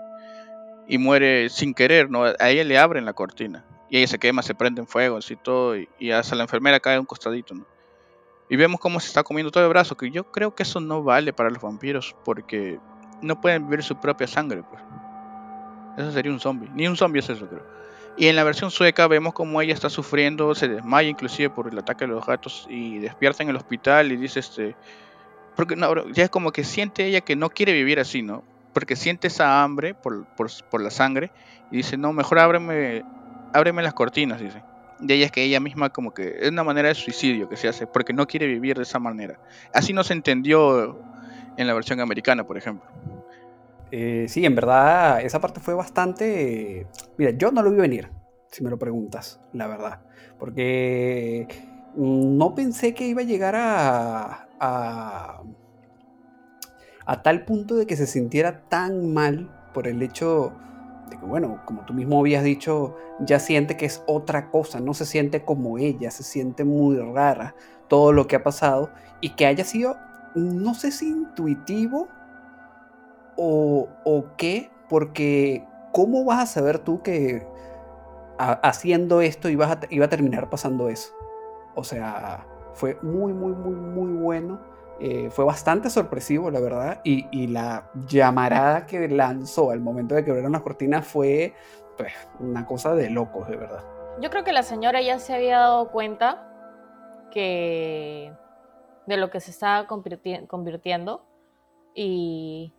[0.88, 2.24] y muere sin querer, ¿no?
[2.24, 5.36] A ella le abren la cortina y ella se quema, se prende en fuego, así
[5.36, 7.56] todo, y, hasta la enfermera cae a un costadito.
[8.50, 11.04] Y vemos cómo se está comiendo todo el brazo, que yo creo que eso no
[11.04, 12.80] vale para los vampiros, porque
[13.22, 14.82] no pueden vivir su propia sangre, pues.
[15.98, 16.70] Eso sería un zombie.
[16.74, 17.80] Ni un zombie es eso, creo.
[18.18, 21.78] Y en la versión sueca vemos como ella está sufriendo, se desmaya inclusive por el
[21.78, 24.76] ataque de los gatos y despierta en el hospital y dice este...
[25.56, 28.44] Porque no, ya es como que siente ella que no quiere vivir así, ¿no?
[28.74, 31.32] Porque siente esa hambre por, por, la sangre
[31.72, 33.04] y dice, no, mejor ábreme,
[33.54, 34.64] ábreme las cortinas, dice.
[35.00, 37.68] De ella es que ella misma como que es una manera de suicidio que se
[37.68, 39.40] hace, porque no quiere vivir de esa manera.
[39.74, 41.00] Así no se entendió
[41.56, 42.90] en la versión americana, por ejemplo.
[43.92, 46.86] Eh, sí, en verdad, esa parte fue bastante.
[47.18, 48.10] Mira, yo no lo vi venir,
[48.52, 50.02] si me lo preguntas, la verdad.
[50.38, 51.48] Porque
[51.96, 55.42] no pensé que iba a llegar a, a,
[57.06, 60.54] a tal punto de que se sintiera tan mal por el hecho
[61.18, 65.06] que, bueno, como tú mismo habías dicho, ya siente que es otra cosa, no se
[65.06, 67.56] siente como ella, se siente muy rara
[67.88, 68.90] todo lo que ha pasado
[69.22, 69.98] y que haya sido,
[70.36, 72.08] no sé si intuitivo
[73.36, 77.48] o, o qué, porque ¿cómo vas a saber tú que
[78.38, 81.14] haciendo esto iba a terminar pasando eso?
[81.76, 84.60] O sea, fue muy, muy, muy, muy bueno.
[85.00, 87.02] Eh, fue bastante sorpresivo, la verdad.
[87.04, 91.54] Y, la llamarada que lanzó al momento de que abrieron las cortinas fue
[91.98, 93.84] pues, una cosa de locos, de verdad.
[94.22, 96.46] Yo creo que la señora ya se había dado cuenta
[97.32, 98.34] que
[99.06, 101.26] de lo que se estaba convirtiendo
[101.94, 102.74] y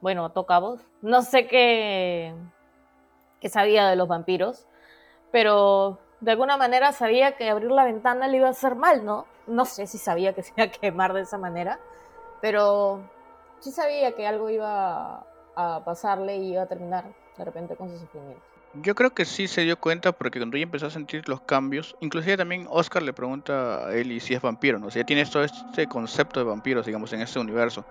[0.00, 0.80] bueno, tocamos.
[1.02, 2.34] No sé qué,
[3.40, 4.66] qué sabía de los vampiros,
[5.32, 9.26] pero de alguna manera sabía que abrir la ventana le iba a hacer mal, ¿no?
[9.48, 11.78] No sé si sabía que se iba a quemar de esa manera,
[12.40, 13.00] pero
[13.60, 15.24] sí sabía que algo iba
[15.56, 17.04] a pasarle y iba a terminar
[17.36, 18.42] de repente con su sufrimiento.
[18.74, 21.96] Yo creo que sí se dio cuenta porque cuando ella empezó a sentir los cambios,
[22.00, 24.88] inclusive también Oscar le pregunta a Ellie si es vampiro, ¿no?
[24.88, 27.86] O sea, tiene todo este concepto de vampiros, digamos, en este universo.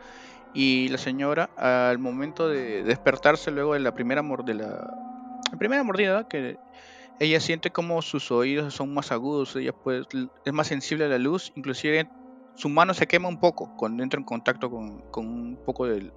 [0.53, 4.93] Y la señora, al momento de despertarse luego de la primera, de la
[5.57, 6.57] primera mordida, que
[7.19, 10.05] ella siente como sus oídos son más agudos, ella pues,
[10.45, 12.09] es más sensible a la luz, inclusive
[12.55, 16.11] su mano se quema un poco cuando entra en contacto con, un poco de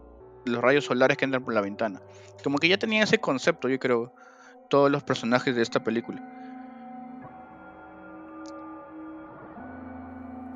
[0.47, 2.01] los rayos solares que entran por la ventana.
[2.43, 4.13] Como que ya tenía ese concepto, yo creo,
[4.69, 6.23] todos los personajes de esta película.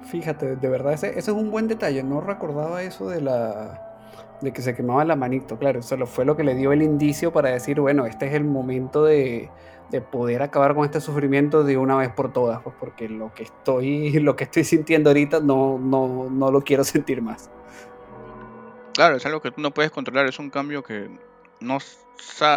[0.04, 2.02] Fíjate, de verdad, ese, ese es un buen detalle.
[2.02, 3.93] No recordaba eso de la
[4.40, 7.32] de que se quemaba la manito, claro, eso fue lo que le dio el indicio
[7.32, 9.50] para decir, bueno, este es el momento de,
[9.90, 13.44] de poder acabar con este sufrimiento de una vez por todas, pues porque lo que
[13.44, 17.50] estoy, lo que estoy sintiendo ahorita no, no, no lo quiero sentir más.
[18.94, 21.10] Claro, es algo que tú no puedes controlar, es un cambio que
[21.60, 21.78] no,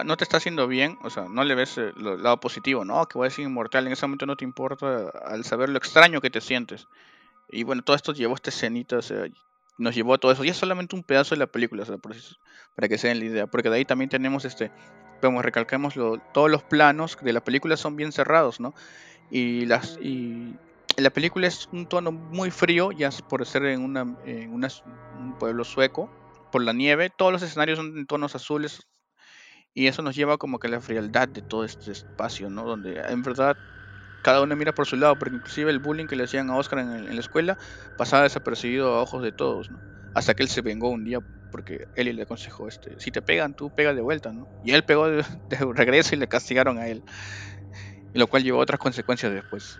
[0.05, 3.17] no te está haciendo bien, o sea, no le ves el lado positivo, no, que
[3.17, 6.29] voy a ser inmortal, en ese momento no te importa al saber lo extraño que
[6.29, 6.87] te sientes.
[7.49, 9.25] Y bueno, todo esto llevó a esta escenita, o sea,
[9.77, 10.43] nos llevó a todo eso.
[10.43, 11.83] Y es solamente un pedazo de la película,
[12.75, 13.47] para que se den la idea.
[13.47, 14.71] Porque de ahí también tenemos este,
[15.21, 15.95] recalcamos,
[16.33, 18.73] todos los planos de la película son bien cerrados, ¿no?
[19.29, 20.55] Y, las, y
[20.97, 26.09] la película es un tono muy frío, ya por ser en, una, un pueblo sueco,
[26.51, 27.09] por la nieve.
[27.09, 28.87] Todos los escenarios son en tonos azules.
[29.73, 32.63] Y eso nos lleva como que a la frialdad de todo este espacio, ¿no?
[32.63, 33.55] Donde en verdad
[34.27, 36.79] cada uno mira por su lado, porque inclusive el bullying que le hacían a Oscar
[36.79, 37.57] en, la escuela
[37.95, 39.79] pasaba desapercibido a ojos de todos, ¿no?
[40.15, 43.53] Hasta que él se vengó un día porque él le aconsejó, este, si te pegan,
[43.53, 44.45] tú pega de vuelta, ¿no?
[44.65, 45.23] Y él pegó de,
[45.73, 47.03] regreso y le castigaron a él,
[48.13, 49.79] lo cual llevó a otras consecuencias después.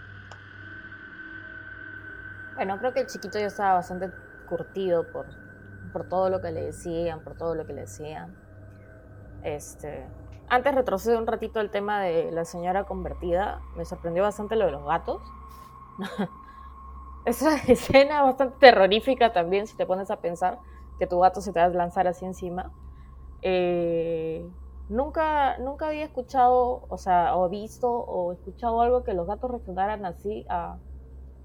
[2.56, 4.12] Bueno, creo que el chiquito ya estaba bastante
[4.48, 5.26] curtido por,
[5.92, 8.34] por todo lo que le decían, por todo lo que le decían.
[9.44, 10.08] Este,
[10.50, 13.62] antes retrocedo un ratito el tema de la señora convertida.
[13.76, 15.22] Me sorprendió bastante lo de los gatos.
[17.26, 20.60] Esa escena bastante terrorífica también, si te pones a pensar
[20.98, 22.72] que tu gato se te va a lanzar así encima.
[23.42, 24.48] Eh,
[24.90, 30.06] nunca, nunca había escuchado, o sea, o visto o escuchado algo que los gatos reaccionaran
[30.06, 30.78] así a,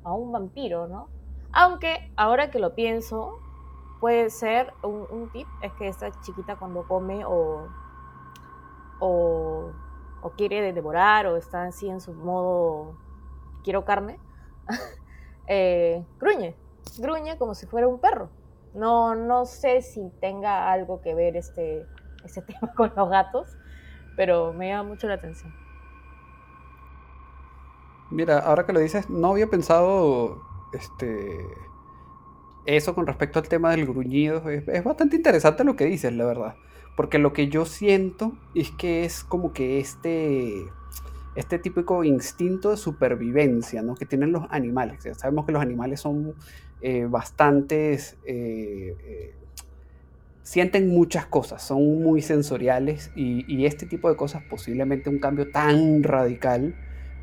[0.05, 1.09] un vampiro, ¿no?
[1.53, 3.39] Aunque ahora que lo pienso,
[4.01, 7.69] puede ser un, un tip, es que esta chiquita cuando come o
[9.05, 9.73] o,
[10.37, 12.97] quiere devorar o está así en su modo
[13.65, 14.19] quiero carne,
[15.49, 16.55] eh, gruñe,
[16.99, 18.31] gruñe como si fuera un perro.
[18.75, 21.85] No, no sé si tenga algo que ver este,
[22.25, 23.59] este tema con los gatos,
[24.17, 25.53] pero me llama mucho la atención.
[28.11, 31.45] Mira, ahora que lo dices, no había pensado este,
[32.67, 34.49] eso con respecto al tema del gruñido.
[34.49, 36.55] es bastante interesante lo que dices, la verdad.
[36.97, 40.67] Porque lo que yo siento es que es como que este,
[41.35, 43.95] este típico instinto de supervivencia ¿no?
[43.95, 45.03] que tienen los animales.
[45.17, 46.35] Sabemos que los animales son
[46.83, 47.09] eh.
[47.73, 49.35] Eh, eh,
[50.43, 56.03] sienten muchas cosas, son muy sensoriales y, este tipo de cosas, posiblemente un cambio tan
[56.03, 56.75] radical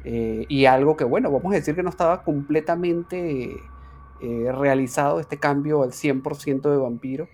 [0.05, 3.57] y algo que, bueno, vamos a decir que no estaba completamente
[4.21, 7.27] realizado este cambio al 100% de vampiro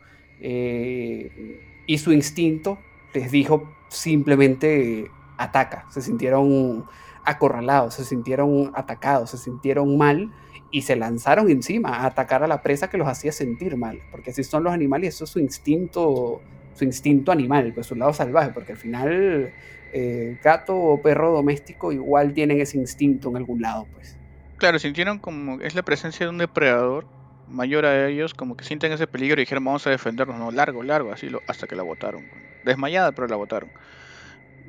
[1.86, 2.78] y su instinto
[3.14, 5.86] les dijo simplemente ataca.
[5.90, 6.86] Se sintieron
[7.24, 10.32] acorralados, se sintieron atacados, se sintieron mal
[10.72, 14.32] y se lanzaron encima a atacar a la presa que los hacía sentir mal, porque
[14.32, 16.42] así son los animales, eso es su instinto,
[16.74, 19.54] su instinto animal, pues su lado salvaje, porque al final
[19.94, 24.18] eh, gato o perro doméstico igual tienen ese instinto en algún lado, pues.
[24.58, 27.08] Claro, sintieron como es la presencia de un depredador
[27.48, 30.84] mayor a ellos, como que sienten ese peligro y dijeron vamos a defendernos, no, largo,
[30.84, 32.30] largo, así lo, hasta que la botaron.
[32.64, 33.72] Desmayada, pero la botaron.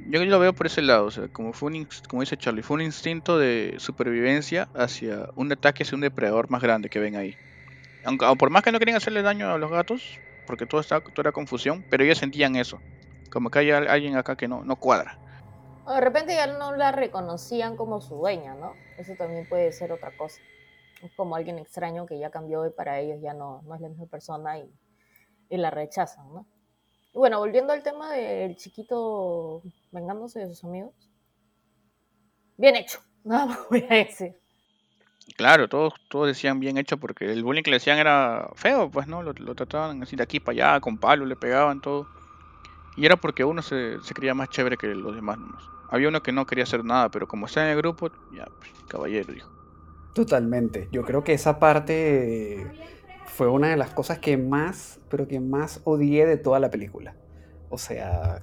[0.09, 2.75] Yo lo veo por ese lado, o sea, como, fue un, como dice Charlie, fue
[2.75, 7.37] un instinto de supervivencia hacia un ataque hacia un depredador más grande que ven ahí.
[8.05, 11.23] Aunque, por más que no querían hacerle daño a los gatos, porque todo, estaba, todo
[11.23, 12.79] era confusión, pero ellos sentían eso,
[13.31, 15.19] como que hay alguien acá que no, no cuadra.
[15.89, 18.75] de repente ya no la reconocían como su dueña, ¿no?
[18.99, 20.41] Eso también puede ser otra cosa.
[21.03, 23.89] Es como alguien extraño que ya cambió y para ellos ya no, no es la
[23.89, 24.71] misma persona y,
[25.51, 26.47] y la rechazan, ¿no?
[27.17, 30.93] bueno, volviendo al tema del chiquito vengándose de sus amigos.
[32.57, 34.37] Bien hecho, nada más voy a decir.
[35.37, 39.09] Claro, todos, todos decían bien hecho porque el bullying que le decían era feo, pues,
[39.09, 39.23] ¿no?
[39.23, 42.07] Lo, trataban así de aquí para allá, con palos, le pegaban todo.
[42.97, 45.39] Y era porque uno se, se creía más chévere que los demás.
[45.91, 48.71] Había uno que no quería hacer nada, pero como está en el grupo, ya, pues,
[48.89, 49.56] caballero, dijo.
[50.17, 50.89] Totalmente.
[50.91, 52.67] Yo creo que esa parte
[53.27, 57.15] fue una de las cosas que más, pero que más odié de toda la película.
[57.69, 58.41] O sea,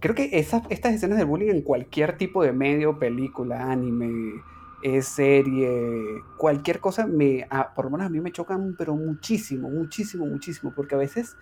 [0.00, 4.40] creo que esas, estas escenas de bullying en cualquier tipo de medio, película, anime,
[4.82, 10.24] eh, serie, cualquier cosa, me, por lo menos a mí me chocan, pero muchísimo, muchísimo,
[10.24, 11.36] muchísimo, porque a veces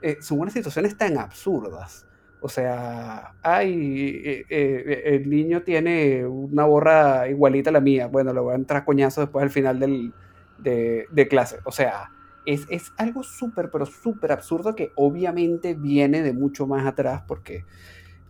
[0.00, 2.06] eh, son unas situaciones tan absurdas.
[2.42, 8.08] O sea, ay, eh, el niño tiene una borra igualita a la mía.
[8.08, 10.12] Bueno, le voy a entrar coñazo después al final del,
[10.58, 11.58] de, de clase.
[11.64, 12.10] O sea,
[12.46, 17.64] es, algo súper, pero súper absurdo que obviamente viene de mucho más atrás porque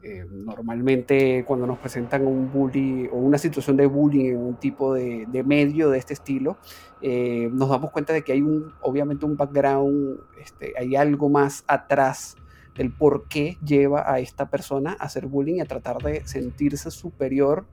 [0.03, 4.94] eh, normalmente cuando nos presentan un bully o una situación de bullying en un tipo
[4.94, 6.59] de, medio de este estilo,
[7.01, 11.64] eh, nos damos cuenta de que hay un, obviamente un background, este, hay algo más
[11.66, 12.37] atrás
[12.76, 16.90] del por qué lleva a esta persona a hacer bullying y a tratar de sentirse
[16.90, 17.66] superior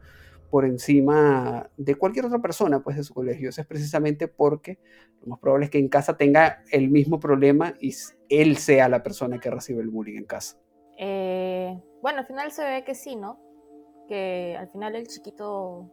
[0.49, 3.49] por encima de cualquier otra persona pues, de su colegio.
[3.49, 4.79] Eso es precisamente porque
[5.21, 7.93] lo más probable es que en casa tenga el mismo problema y
[8.29, 10.57] él sea la persona que recibe el bullying en casa.
[10.97, 13.39] Eh, bueno, al final se ve que sí, ¿no?
[14.07, 15.91] Que al final el chiquito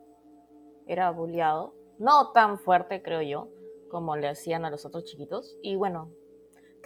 [0.87, 1.75] era bulliado.
[1.99, 3.51] No tan fuerte, creo yo,
[3.91, 5.59] como le hacían a los otros chiquitos.
[5.63, 6.11] Y bueno,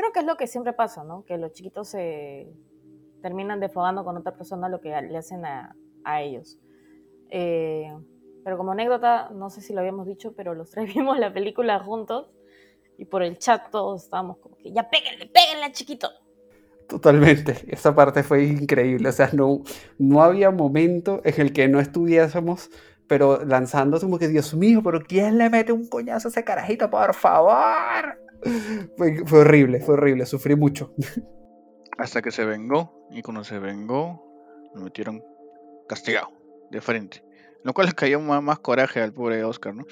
[0.01, 1.25] creo que es lo que siempre pasa, ¿no?
[1.27, 2.51] Que los chiquitos se
[3.21, 6.59] terminan defogando con otra persona lo que le hacen a, a ellos.
[7.29, 7.93] Eh,
[8.43, 11.79] pero como anécdota, no sé si lo habíamos dicho, pero los tres vimos la película
[11.81, 12.31] juntos
[12.97, 16.09] y por el chat todos estábamos como que ya péguenle, péguenle chiquito.
[16.89, 19.63] Totalmente, esa parte fue increíble, o sea, no,
[19.99, 22.69] no había momento en el que no estuviésemos,
[23.11, 26.89] pero lanzándose como que, Dios mío, pero ¿quién le mete un coñazo a ese carajito,
[26.89, 28.17] por favor?
[28.97, 30.95] Fue, horrible, fue horrible, sufrí mucho.
[31.99, 34.25] Hasta que se vengó, y cuando se vengó,
[34.77, 35.25] lo metieron
[35.89, 36.29] castigado
[36.71, 37.25] de frente.
[37.65, 39.87] Lo cual le cayó más, coraje al pobre Oscar, ¿no?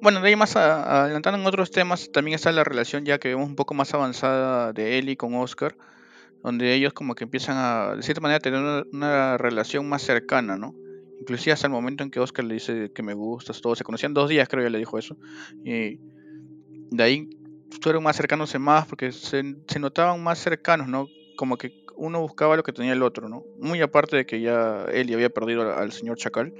[0.00, 3.48] Bueno, de ahí más adelantando en otros temas, también está la relación ya que vemos
[3.48, 5.76] un poco más avanzada de Ellie con Oscar,
[6.44, 10.76] donde ellos como que empiezan a, de cierta manera, tener una, relación más cercana, ¿no?
[11.22, 14.12] Inclusive hasta el momento en que Oscar le dice que me gustas, todo, se conocían
[14.12, 15.16] dos días, creo que le dijo eso,
[15.64, 16.00] y
[16.90, 17.30] de ahí
[17.80, 19.44] fueron más cercanos más porque se,
[19.78, 21.06] notaban más cercanos, ¿no?
[21.36, 23.44] Como que uno buscaba lo que tenía el otro, ¿no?
[23.60, 26.52] Muy aparte de que ya él había perdido al, señor Chacal,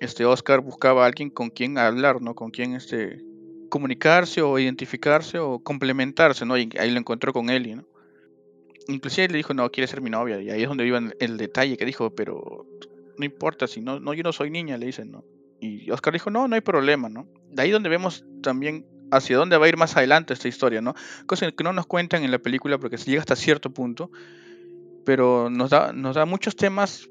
[0.00, 2.34] este Oscar buscaba a alguien con quien hablar, ¿no?
[2.34, 3.22] Con quien este
[3.68, 6.58] comunicarse o identificarse o complementarse, ¿no?
[6.58, 7.86] Y ahí lo encontró con Eli, ¿no?
[8.88, 10.40] Inclusive le dijo, no, quiere ser mi novia.
[10.40, 12.66] Y ahí es donde iba el detalle que dijo, pero
[13.20, 15.24] no importa, si no, no, yo no soy niña, le dicen, ¿no?
[15.60, 17.28] Y Oscar dijo, no, no hay problema, ¿no?
[17.50, 20.94] De ahí donde vemos también hacia dónde va a ir más adelante esta historia, ¿no?
[21.26, 24.10] Cosa que no nos cuentan en la película porque se llega hasta cierto punto,
[25.04, 27.10] pero nos da, nos da muchos temas,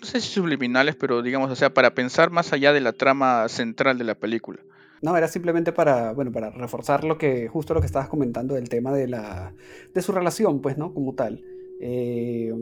[0.00, 3.48] no sé si subliminales, pero digamos, o sea, para pensar más allá de la trama
[3.48, 4.60] central de la película.
[5.02, 8.68] No, era simplemente para, bueno, para reforzar lo que, justo lo que estabas comentando del
[8.68, 9.54] tema de la,
[9.92, 10.94] de su relación, pues, ¿no?
[10.94, 11.42] Como tal.
[11.80, 12.52] Eh,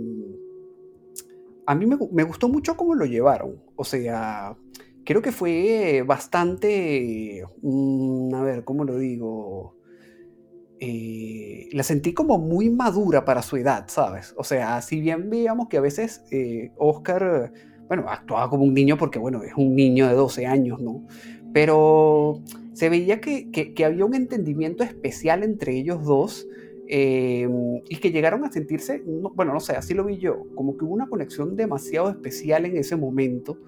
[1.68, 3.62] a mí me, gustó mucho cómo lo llevaron.
[3.76, 4.56] O sea,
[5.04, 9.76] creo que fue bastante, mm, a ver, ¿cómo lo digo?
[10.80, 14.32] Eh, la sentí como muy madura para su edad, ¿sabes?
[14.38, 17.52] O sea, si bien veíamos que a veces eh, Oscar,
[17.86, 21.06] bueno, actuaba como un niño porque, bueno, es un niño de 12 años, ¿no?
[21.52, 26.46] Pero se veía que, había un entendimiento especial entre ellos dos
[26.90, 27.46] eh,
[27.88, 30.94] y que llegaron a sentirse, bueno, no sé, así lo vi yo, como que hubo
[30.94, 33.58] una conexión demasiado especial en ese momento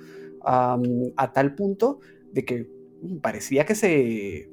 [0.42, 2.00] a tal punto
[2.32, 2.70] de que
[3.20, 4.50] parecía que se,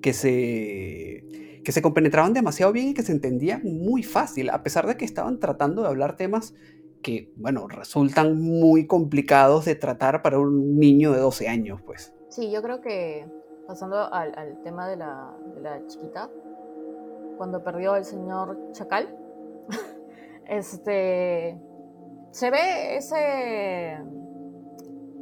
[0.00, 1.24] que se,
[1.64, 5.04] que se compenetraban demasiado bien y que se entendían muy fácil, a pesar de que
[5.04, 6.54] estaban tratando de hablar temas
[7.02, 12.12] que, bueno, resultan muy complicados de tratar para un niño de 12 años, pues.
[12.28, 13.26] Sí, yo creo que,
[13.66, 16.30] pasando al, tema de la, de la chiquita,
[17.42, 19.18] cuando perdió el señor Chacal,
[20.46, 21.60] este,
[22.30, 23.98] se ve ese,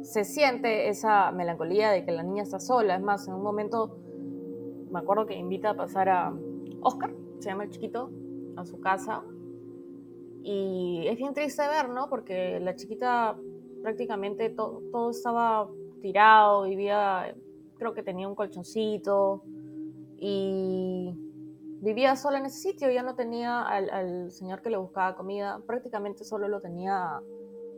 [0.03, 2.95] se siente esa melancolía de que la niña está sola.
[2.95, 3.97] Es más, en un momento
[4.91, 6.31] me acuerdo que invita a pasar a
[6.81, 8.11] Oscar, se llama el chiquito,
[8.55, 9.23] a su casa.
[10.43, 12.07] Y es bien triste ver, ¿no?
[12.07, 13.35] Porque la chiquita
[13.81, 15.67] prácticamente todo estaba
[16.03, 17.35] tirado, vivía,
[17.79, 19.41] creo que tenía un colchoncito
[20.19, 21.30] y
[21.81, 26.23] vivía sola en ese sitio, ya no tenía al, señor que le buscaba comida, prácticamente
[26.23, 27.19] solo lo tenía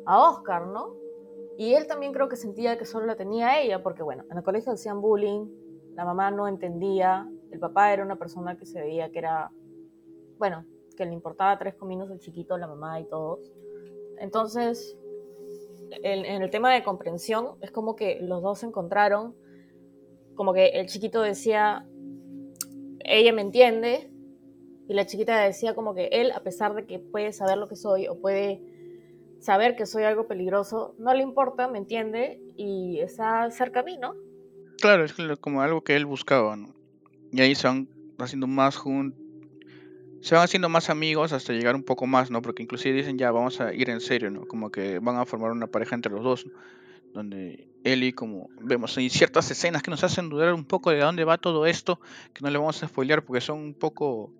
[0.05, 0.95] a Oscar, ¿no?
[1.57, 4.43] Y él también creo que sentía que solo la tenía ella, porque bueno, en el
[4.43, 5.47] colegio hacían bullying,
[5.95, 9.51] la mamá no entendía, el papá era una persona que se veía que era,
[10.37, 10.65] bueno,
[10.97, 13.53] que le importaba tres cominos el chiquito, la mamá y todos.
[14.17, 14.97] Entonces,
[15.91, 19.33] en, en el tema de comprensión, es como que los dos se encontraron,
[20.35, 21.87] como que el chiquito decía,
[23.03, 24.09] ella me entiende
[24.87, 27.75] y la chiquita decía como que él, a pesar de que puede saber lo que
[27.75, 28.61] soy o puede
[29.39, 33.97] saber que soy algo peligroso, no le importa, me entiende y está cerca a mí,
[33.97, 34.15] ¿no?
[34.79, 36.73] Claro, es como algo que él buscaba, ¿no?
[37.31, 37.89] Y ahí se van
[38.19, 39.19] haciendo más juntos,
[40.21, 42.41] se van haciendo más amigos hasta llegar un poco más, ¿no?
[42.41, 44.45] Porque inclusive dicen ya vamos a ir en serio, ¿no?
[44.45, 46.45] Como que van a formar una pareja entre los dos,
[47.13, 51.23] donde Eli, como vemos, hay ciertas escenas que nos hacen dudar un poco de dónde
[51.23, 51.99] va todo esto,
[52.34, 54.34] que no le vamos a spoilear porque son un poco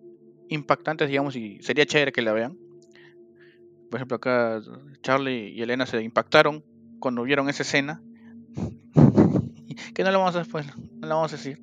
[0.50, 2.58] impactantes, digamos, y sería chévere que la vean.
[3.90, 4.62] Por ejemplo, acá
[5.02, 6.64] Charlie y Elena se impactaron
[7.00, 8.02] cuando vieron esa escena.
[9.94, 11.60] que no lo vamos a no lo vamos a decir.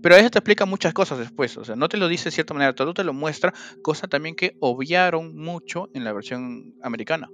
[0.00, 2.54] Pero eso te explica muchas cosas después, o sea, no te lo dice de cierta
[2.54, 7.30] manera, todo te lo muestra, cosa también que obviaron mucho en la versión americana.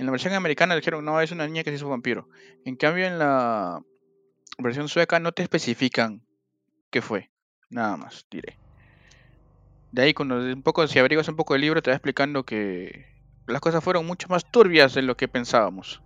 [0.00, 2.26] En la versión americana dijeron, no, es una niña que se hizo vampiro.
[2.64, 3.82] En cambio, en la
[4.56, 6.22] versión sueca no te especifican
[6.88, 7.28] qué fue.
[7.68, 8.56] Nada más, diré.
[9.92, 13.08] De ahí, cuando un poco, si averiguas un poco el libro, te va explicando que
[13.46, 16.02] las cosas fueron mucho más turbias de lo que pensábamos.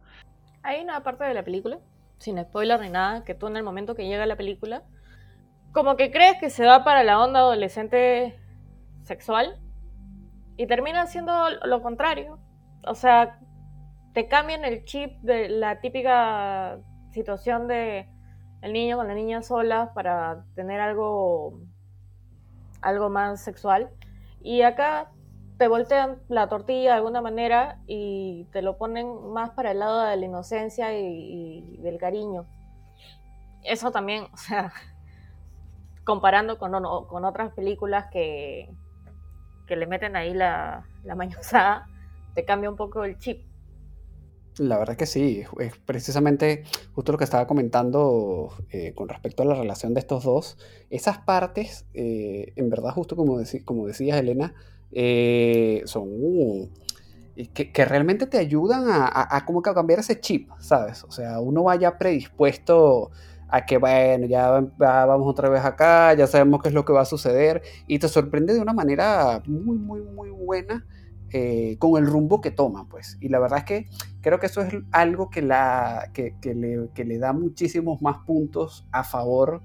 [0.64, 1.78] Hay una parte de la película,
[2.18, 4.82] sin spoiler ni nada, que tú en el momento que llega la película,
[5.70, 8.40] como que crees que se va para la onda adolescente
[9.04, 9.56] sexual
[10.56, 12.40] y termina siendo lo contrario.
[12.88, 13.38] O sea,
[14.14, 16.78] te cambian el chip de la típica
[17.10, 18.08] situación de
[18.62, 21.60] el niño con la niña sola para tener algo
[22.80, 23.90] algo más sexual
[24.40, 25.10] y acá
[25.58, 30.02] te voltean la tortilla de alguna manera y te lo ponen más para el lado
[30.02, 32.46] de la inocencia y, del cariño.
[33.62, 34.72] Eso también, o sea,
[36.04, 36.72] comparando con,
[37.06, 38.68] con otras películas que,
[39.66, 41.86] que le meten ahí la, la mañosada,
[42.34, 43.53] te cambia un poco el chip.
[44.58, 46.62] La verdad que sí, es precisamente
[46.92, 50.56] justo lo que estaba comentando eh, con respecto a la relación de estos dos.
[50.90, 54.54] Esas partes, eh, en verdad, justo como, como decías, Elena,
[54.92, 56.70] eh, son
[57.52, 61.02] que, realmente te ayudan a, a cambiar ese chip, ¿sabes?
[61.02, 63.10] O sea, uno vaya predispuesto
[63.48, 67.00] a que, bueno, ya vamos otra vez acá, ya sabemos qué es lo que va
[67.00, 70.86] a suceder, y te sorprende de una manera muy, muy, muy buena
[71.80, 73.18] con el rumbo que toma, pues.
[73.20, 73.88] Y la verdad es que
[74.24, 79.62] creo que eso es algo que, la, que, le, da muchísimos más puntos a favor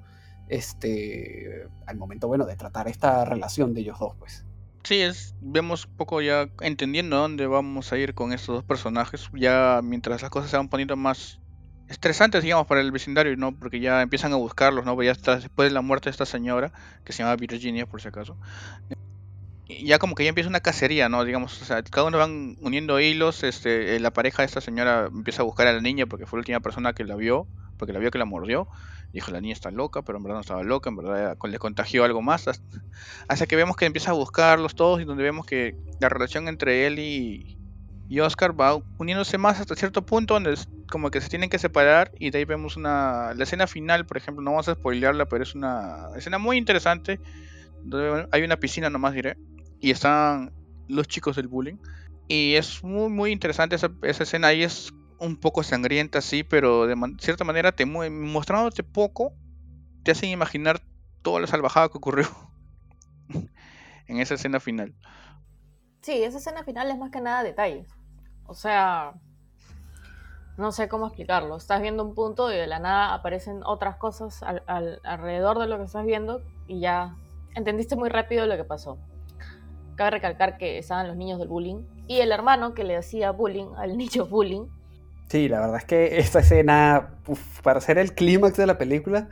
[0.50, 4.45] este, al momento, bueno, de tratar esta relación de ellos dos, pues.
[4.84, 9.29] Sí, es, vemos un poco ya entendiendo dónde vamos a ir con estos dos personajes,
[9.33, 11.40] ya mientras las cosas se van poniendo más
[11.88, 13.58] estresantes, digamos, para el vecindario, ¿no?
[13.58, 15.02] Porque ya empiezan a buscarlos, ¿no?
[15.02, 16.73] Ya después de la muerte de esta señora,
[17.06, 18.36] que se llama Virginia, por si acaso,
[19.70, 21.24] ya como que ya empieza una cacería, ¿no?
[21.24, 25.10] Digamos, o sea, cada uno van uniendo hilos, este, eh, la pareja de esta señora
[25.13, 27.48] empieza a buscar a la niña porque fue la última persona que la vio,
[27.78, 28.67] porque la vio que la mordió.
[29.13, 32.04] Dijo, la niña está loca, pero en verdad no estaba loca, en verdad le contagió
[32.04, 32.48] algo más.
[33.28, 36.86] Hasta que vemos que empieza a buscarlos todos y donde vemos que la relación entre
[36.86, 37.58] él y,
[38.08, 40.56] y Oscar va uniéndose más hasta cierto punto donde
[40.92, 44.17] como que se tienen que separar y de ahí vemos una la escena final, por
[44.17, 47.20] ejemplo, no vamos a spoilearla, pero es una escena muy interesante
[47.84, 49.38] donde hay una piscina nomás diré
[49.80, 50.52] y están
[50.88, 51.77] los chicos del bullying.
[52.27, 54.50] Y es muy, muy interesante esa, escena.
[54.50, 59.34] Ahí es un poco sangrienta, sí, pero de cierta manera, te mostrándote poco,
[60.04, 60.82] te hacen imaginar
[61.21, 62.27] toda la salvajada que ocurrió
[64.08, 64.94] en esa escena final.
[66.02, 67.88] Sí, esa escena final es más que nada detalles.
[68.46, 69.13] O sea,
[70.58, 71.58] no sé cómo explicarlo.
[71.58, 75.84] Estás viendo un punto y de la nada aparecen otras cosas alrededor de lo que
[75.84, 77.15] estás viendo y ya
[77.56, 78.98] entendiste muy rápido lo que pasó.
[80.00, 83.73] Cabe recalcar que estaban los niños del bullying y el hermano que le hacía bullying
[83.75, 84.67] al niño bullying.
[85.27, 87.15] Sí, la verdad es que esta escena,
[87.63, 89.27] para ser el clímax de la película,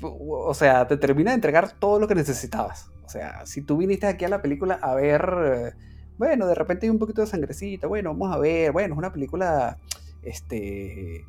[0.00, 2.90] o sea, te termina de entregar todo lo que necesitabas.
[3.04, 5.76] O sea, si tú viniste aquí a la película a ver,
[6.16, 9.12] bueno, de repente hay un poquito de sangrecita, bueno, vamos a ver, bueno, es una
[9.12, 9.76] película
[10.22, 11.24] este, eh,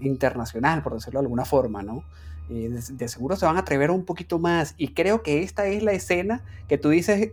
[0.00, 2.02] internacional, por decirlo de alguna forma, ¿no?
[2.50, 5.84] Eh, de, seguro se van a atrever un poquito más y creo que esta es
[5.84, 7.30] la escena que tú dices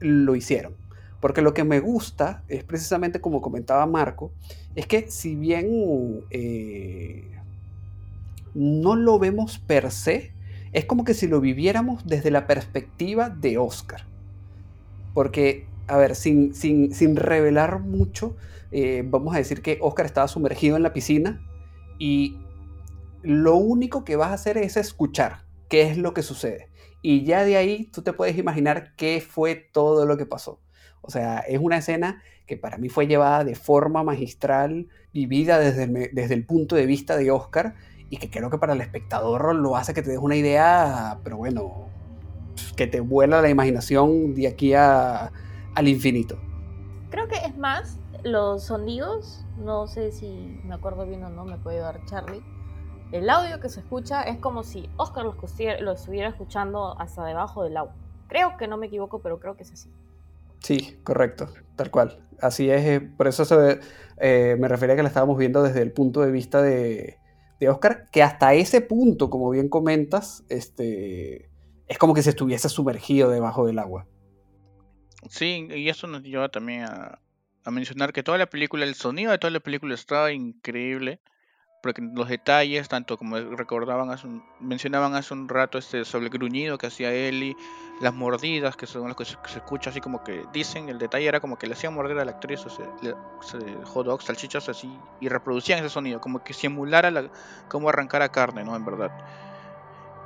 [0.00, 0.74] lo hicieron.
[1.20, 4.30] Porque lo que me gusta es precisamente como comentaba Marco,
[4.74, 7.24] es que si bien eh,
[8.54, 10.32] no lo vemos per se,
[10.72, 14.06] es como que si lo viviéramos desde la perspectiva de Oscar.
[15.14, 18.36] Porque, a ver, sin, sin, sin revelar mucho,
[18.70, 21.40] eh, vamos a decir que Oscar estaba sumergido en la piscina
[21.98, 22.36] y
[23.22, 26.68] lo único que vas a hacer es escuchar qué es lo que sucede.
[27.02, 30.60] Y ya de ahí tú te puedes imaginar qué fue todo lo que pasó.
[31.00, 35.84] O sea, es una escena que para mí fue llevada de forma magistral, vivida desde
[35.84, 37.74] el, desde el punto de vista de Oscar,
[38.10, 41.36] y que creo que para el espectador lo hace que te des una idea, pero
[41.36, 41.88] bueno,
[42.76, 45.30] que te vuela la imaginación de aquí a,
[45.74, 46.38] al infinito.
[47.10, 51.58] Creo que es más, los sonidos, no sé si me acuerdo bien o no, me
[51.58, 52.42] puede dar Charlie.
[53.10, 57.76] El audio que se escucha es como si Oscar lo, estuviera escuchando hasta debajo del
[57.78, 57.94] agua.
[58.28, 59.90] Creo que no me equivoco, pero creo que es así.
[60.58, 62.22] Sí, correcto, tal cual.
[62.40, 63.80] Así es, eh, por eso se,
[64.18, 67.18] eh, me refería a que la estábamos viendo desde el punto de vista de,
[67.58, 71.48] de Oscar, que hasta ese punto, como bien comentas, este,
[71.86, 74.06] es como que se estuviese sumergido debajo del agua.
[75.30, 77.20] Sí, y eso nos lleva también a,
[77.64, 81.20] a mencionar que toda la película, el sonido de toda la película estaba increíble,
[81.80, 84.26] porque los detalles, tanto como recordaban, hace
[84.60, 87.56] mencionaban hace un rato este sobre el gruñido que hacía Ellie,
[88.00, 91.40] las mordidas que son las que se, escucha así como que dicen, el detalle era
[91.40, 95.78] como que le hacían morder a la actriz o hot dogs, salchichas así, y reproducían
[95.78, 97.30] ese sonido, como que simulara la,
[97.68, 98.74] cómo arrancar a carne, ¿no?
[98.74, 99.10] En verdad.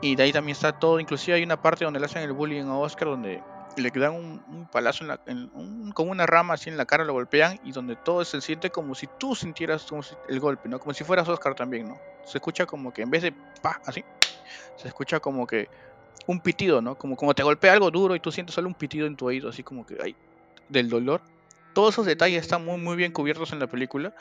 [0.01, 2.65] Y de ahí también está todo, inclusive hay una parte donde le hacen el bullying
[2.65, 3.43] a Oscar donde
[3.77, 5.19] le dan un, palazo en la,
[5.95, 8.95] con una rama así en la cara, lo golpean y donde todo se siente como
[8.95, 9.87] si tú sintieras
[10.29, 10.79] el golpe, ¿no?
[10.79, 11.99] Como si fueras Oscar también, ¿no?
[12.25, 14.05] Se escucha como que en vez de pa, así,
[14.77, 15.69] se escucha como que
[16.27, 16.97] un pitido, ¿no?
[16.97, 19.49] Como, como te golpea algo duro y tú sientes solo un pitido en tu oído,
[19.49, 20.17] así como que hay
[20.69, 21.23] del dolor.
[21.75, 24.15] Todos esos detalles están muy, muy bien cubiertos en la película,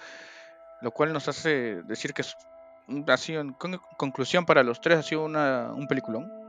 [0.82, 2.36] lo cual nos hace decir que es,
[3.08, 3.56] ha sido, en
[3.97, 6.41] conclusión para los tres, ha sido una, un peliculón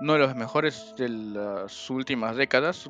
[0.00, 2.88] uno de los mejores de las últimas décadas,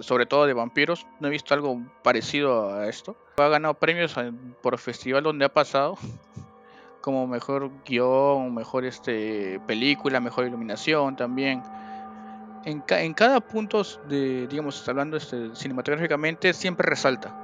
[0.00, 1.06] sobre todo de vampiros.
[1.18, 3.16] No he visto algo parecido a esto.
[3.36, 4.14] Ha ganado premios
[4.62, 5.98] por festival donde ha pasado,
[7.00, 11.62] como mejor guion, mejor este, película, mejor iluminación también.
[12.64, 17.40] En, cada punto, de, digamos, hablando este, cinematográficamente, siempre resalta.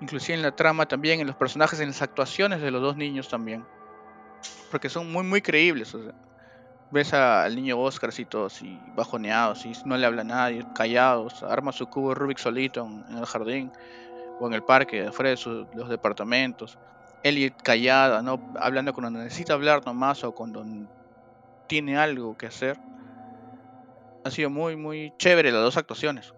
[0.00, 3.28] Inclusive en la trama también, en los personajes, en las actuaciones de los dos niños
[3.28, 3.66] también.
[4.70, 5.94] Porque son muy, muy creíbles.
[5.94, 6.25] O sea
[6.90, 11.42] ves al niño Oscar así todos y bajoneados y no le habla a nadie, callados,
[11.42, 13.72] arma su cubo Rubik solito en, el jardín
[14.40, 16.78] o en el parque, afuera de los departamentos.
[17.22, 18.40] Elliot callada, ¿no?
[18.60, 20.64] Hablando cuando necesita hablar nomás o cuando
[21.66, 22.78] tiene algo que hacer.
[24.24, 26.34] Ha sido muy, muy chévere las dos actuaciones.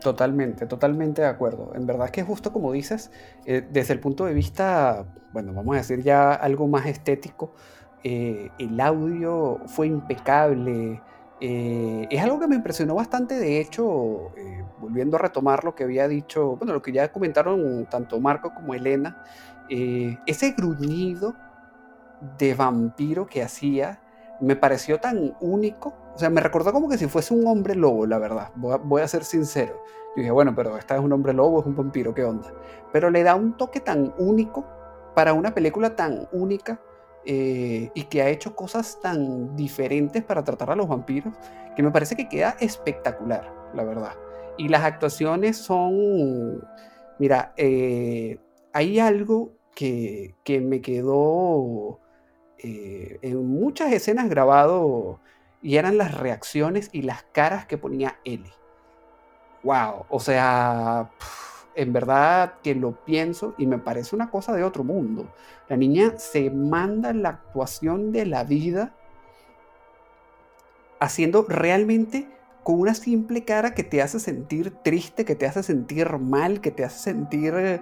[0.00, 1.72] Totalmente, totalmente de acuerdo.
[1.74, 3.10] En verdad que justo como dices,
[3.44, 7.54] eh, desde el punto de vista, bueno, vamos a decir ya algo más estético,
[8.04, 11.00] eh, el audio fue impecable.
[11.40, 15.84] Eh, es algo que me impresionó bastante, de hecho, eh, volviendo a retomar lo que
[15.84, 19.22] había dicho, bueno, lo que ya comentaron tanto Marco como Elena,
[19.68, 21.34] ese gruñido
[22.38, 24.00] de vampiro que hacía
[24.40, 28.06] me pareció tan único, o sea, me recordó como que si fuese un hombre lobo,
[28.06, 29.82] la verdad, voy a, voy a ser sincero.
[30.14, 32.48] Yo dije, bueno, pero esta es un hombre lobo, es un vampiro, ¿qué onda?
[32.92, 34.64] Pero le da un toque tan único
[35.14, 36.80] para una película tan única
[37.28, 41.34] eh, y que ha hecho cosas tan diferentes para tratar a los vampiros
[41.74, 44.12] que me parece que queda espectacular, la verdad.
[44.56, 46.64] Y las actuaciones son,
[47.18, 48.38] mira, eh,
[48.72, 51.98] hay algo que, que me quedó
[52.58, 55.18] eh, en muchas escenas grabado
[55.62, 58.52] y eran las reacciones y las caras que ponía Ellie.
[59.64, 61.10] Wow, o sea
[61.76, 65.30] en verdad que lo pienso y me parece una cosa de otro mundo.
[65.68, 68.94] La niña se manda la actuación de la vida
[70.98, 72.28] haciendo realmente
[72.64, 76.72] con una simple cara que te hace sentir triste, que te hace sentir mal, que
[76.72, 77.80] te hace sentir eh,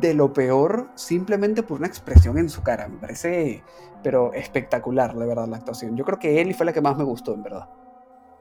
[0.00, 2.88] de lo peor, simplemente por una expresión en su cara.
[2.88, 3.62] Me parece,
[4.02, 5.94] pero espectacular, de verdad, la actuación.
[5.94, 7.68] Yo creo que Ellie fue la que más me gustó, en verdad.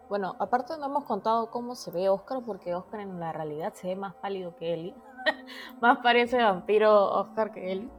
[0.10, 3.88] Bueno, aparte no hemos contado cómo se ve Oscar, porque Oscar en la realidad se
[3.88, 4.96] ve más pálido que Ellie.
[5.82, 7.90] más parece vampiro Oscar que Ellie.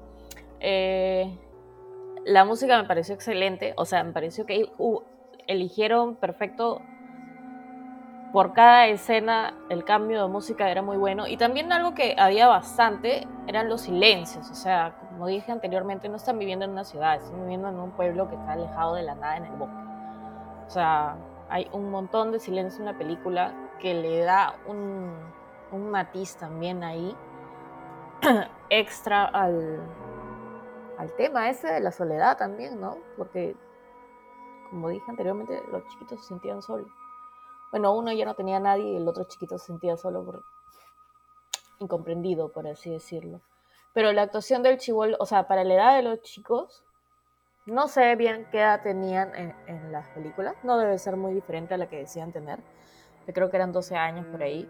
[0.61, 1.38] Eh,
[2.24, 5.00] la música me pareció excelente, o sea, me pareció que uh,
[5.46, 6.80] eligieron perfecto
[8.32, 12.46] por cada escena el cambio de música era muy bueno y también algo que había
[12.46, 17.16] bastante eran los silencios, o sea, como dije anteriormente, no están viviendo en una ciudad,
[17.16, 19.76] están viviendo en un pueblo que está alejado de la nada en el bosque.
[20.66, 21.16] O sea,
[21.49, 25.12] hay un montón de silencio en la película que le da un,
[25.90, 27.16] matiz también ahí
[28.70, 29.80] extra al,
[31.16, 32.99] tema ese de la soledad también, ¿no?
[33.16, 33.57] Porque,
[34.70, 36.88] como dije anteriormente, los chiquitos se sentían solos.
[37.70, 40.42] Bueno, uno ya no tenía nadie y el otro chiquito se sentía solo
[41.78, 43.40] incomprendido, por así decirlo.
[43.92, 46.84] Pero la actuación del chivol, o sea, para la edad de los chicos,
[47.69, 50.55] no sé bien qué edad tenían en, las películas.
[50.62, 52.59] No debe ser muy diferente a la que decían tener.
[53.27, 54.69] Yo creo que eran 12 años por ahí.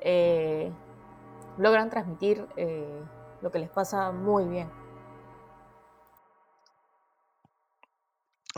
[0.00, 0.70] Eh,
[1.58, 3.00] logran transmitir eh,
[3.42, 4.68] lo que les pasa muy bien.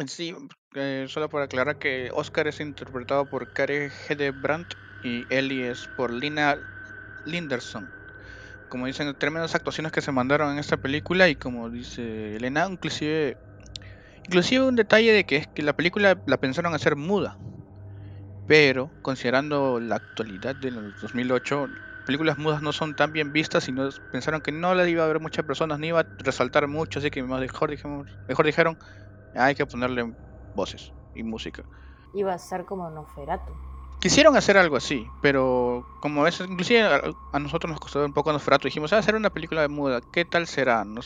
[0.07, 0.35] Sí,
[0.75, 6.13] eh, solo para aclarar que Oscar es interpretado por Kare Hedebrandt y Ellie es por
[6.13, 6.57] Lina
[7.27, 7.91] Linderson.
[8.69, 13.37] Como dicen, tremendas actuaciones que se mandaron en esta película y como dice Elena, inclusive,
[14.29, 17.37] inclusive un detalle de que es que la película la pensaron hacer muda.
[18.47, 21.67] Pero considerando la actualidad de los 2008,
[22.07, 25.09] películas mudas no son tan bien vistas y no, pensaron que no la iba a
[25.09, 28.79] ver muchas personas, ni iba a resaltar mucho, así que mejor, dijimos, mejor dijeron,
[29.35, 30.15] hay que ponerle
[30.55, 31.63] voces y música.
[32.15, 33.53] Iba a ser como Nosferatu.
[34.01, 38.69] Quisieron hacer algo así, pero como es, inclusive a, nosotros nos costó un poco Nosferatu,
[38.69, 40.85] dijimos, a ah, hacer una película de muda, ¿qué tal será?
[40.85, 41.01] No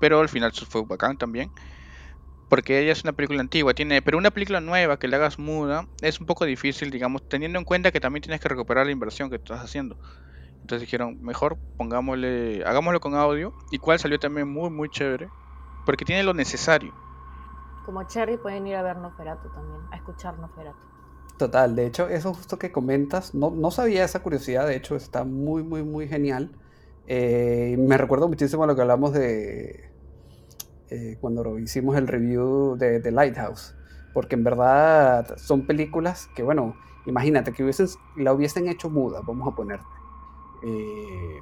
[0.00, 1.52] pero al final fue bacán también,
[2.50, 5.86] porque ella es una película antigua, tiene, pero una película nueva que le hagas muda
[6.02, 9.30] es un poco difícil, digamos, teniendo en cuenta que también tienes que recuperar la inversión
[9.30, 9.96] que estás haciendo.
[10.60, 15.30] Entonces dijeron, mejor pongámosle, hagámoslo con audio, y cual salió también muy, muy chévere,
[15.86, 16.92] porque tiene lo necesario
[17.90, 20.78] como Cherry pueden ir a ver Noferatu también, a escuchar Noferatu.
[21.38, 25.24] Total, de hecho, eso justo que comentas, no, no sabía esa curiosidad, de hecho está
[25.24, 26.50] muy, muy, muy genial.
[27.08, 29.89] Eh, me recuerdo muchísimo a lo que hablamos de
[30.90, 33.74] eh, cuando hicimos el review de Lighthouse,
[34.12, 36.76] porque en verdad son películas que, bueno,
[37.06, 39.84] imagínate que hubiesen, la hubiesen hecho muda, vamos a ponerte.
[40.62, 41.38] Eh,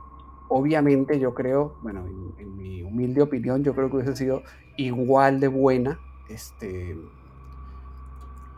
[0.49, 4.43] obviamente yo creo, bueno, en, en, mi humilde opinión, yo creo que hubiese sido
[4.77, 6.97] igual de buena este,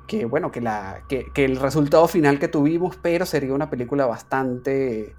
[0.07, 5.15] que bueno, que, la, que, el resultado final que tuvimos, pero sería una película bastante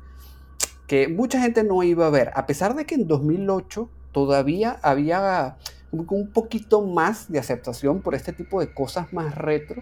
[0.88, 5.57] que mucha gente no iba a ver, a pesar de que en 2008 todavía había
[5.91, 9.82] un poquito más de aceptación por este tipo de cosas más retro,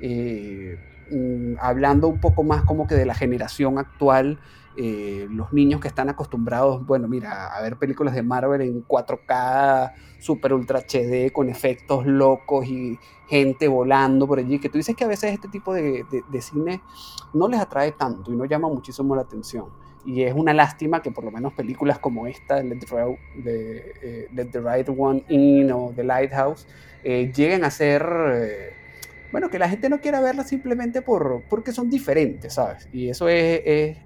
[0.00, 0.78] eh,
[1.10, 4.38] mm, hablando un poco más como que de la generación actual,
[4.80, 9.92] eh, los niños que están acostumbrados, bueno, mira, a ver películas de Marvel en 4K,
[10.20, 15.02] super ultra HD, con efectos locos y gente volando por allí, que tú dices que
[15.02, 16.04] a veces este tipo de,
[16.40, 16.80] cine
[17.34, 19.66] no les atrae tanto y no llama muchísimo la atención.
[20.08, 22.78] Y es una lástima que por lo menos películas como esta, Let
[23.44, 26.66] the, eh, the Right One In o The Lighthouse,
[27.04, 28.02] eh, lleguen a ser
[29.30, 32.88] bueno, que la gente no quiera verla simplemente por, porque son diferentes, ¿sabes?
[32.92, 33.60] Y eso es,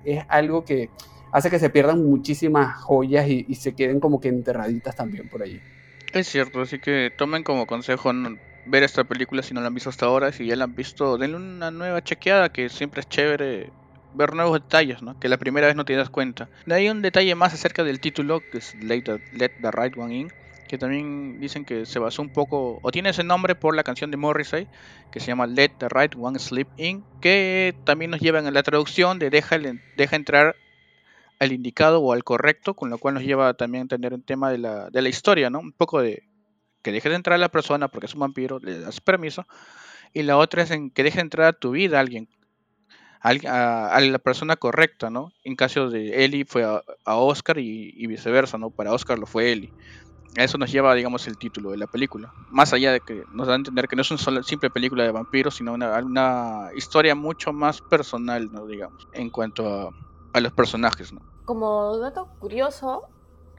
[0.04, 0.90] es, algo que
[1.32, 5.60] hace que se pierdan muchísimas joyas y, se queden como que enterraditas también por allí.
[6.12, 8.10] Es cierto, así que tomen como consejo
[8.66, 11.16] ver esta película si no la han visto hasta ahora, si ya la han visto,
[11.16, 13.70] denle una nueva chequeada que siempre es chévere
[14.14, 15.18] ver nuevos detalles, ¿no?
[15.18, 16.48] Que la primera vez no te das cuenta.
[16.70, 20.32] Ahí un detalle más acerca del título, que es Let the, Right One In
[20.68, 24.10] que también dicen que se basó un poco, o tiene ese nombre por la canción
[24.10, 24.68] de Morrissey,
[25.10, 28.62] que se llama Let the Right One Sleep In, que también nos lleva en la
[28.62, 29.58] traducción de deja,
[29.98, 30.56] deja entrar
[31.38, 34.50] al indicado o al correcto, con lo cual nos lleva también a entender el tema
[34.50, 35.58] de la, de la historia, ¿no?
[35.58, 36.22] Un poco de
[36.80, 39.46] que deje de entrar a la persona porque es un vampiro, le das permiso,
[40.14, 42.28] y la otra es en que deje entrar a tu vida a alguien,
[43.22, 45.32] a, la persona correcta, ¿no?
[45.44, 48.70] En caso de Ellie fue a, Oscar y, viceversa, ¿no?
[48.70, 49.72] Para Oscar lo fue Ellie
[50.36, 52.32] eso nos lleva, digamos, el título de la película.
[52.50, 55.10] Más allá de que nos da a entender que no es una simple película de
[55.10, 58.66] vampiros, sino una, historia mucho más personal, ¿no?
[58.66, 59.92] digamos, en cuanto
[60.32, 61.12] a, los personajes.
[61.12, 61.20] ¿no?
[61.44, 63.08] Como dato curioso,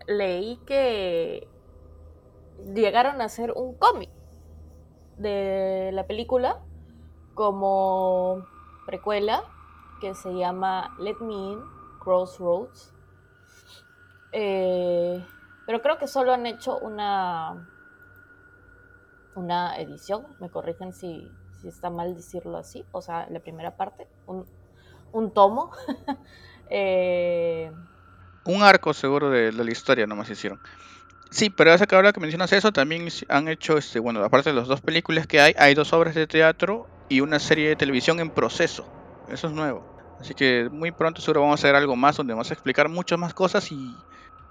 [0.08, 1.48] leí que
[2.74, 4.10] llegaron a hacer un cómic
[5.18, 6.60] de la película
[7.36, 8.46] como
[8.88, 9.44] precuela
[10.04, 11.62] que se llama Let Me In,
[12.00, 12.92] Crossroads.
[14.34, 15.26] Eh,
[15.66, 17.70] pero creo que solo han hecho una,
[19.36, 21.32] una edición, me corrigen si,
[21.66, 25.72] está mal decirlo así, o sea, la primera parte, un, tomo.
[26.76, 27.72] Eh,
[28.46, 30.60] un arco seguro de, la historia nomás hicieron.
[31.30, 34.56] Sí, pero esa que ahora que mencionas eso, también han hecho, este, bueno, aparte de
[34.56, 38.20] las dos películas que hay, hay dos obras de teatro y una serie de televisión
[38.20, 38.88] en proceso.
[39.30, 39.93] Eso es nuevo.
[40.20, 43.20] Así que muy pronto seguro vamos a hacer algo más donde vamos a explicar muchas
[43.20, 43.96] más cosas y,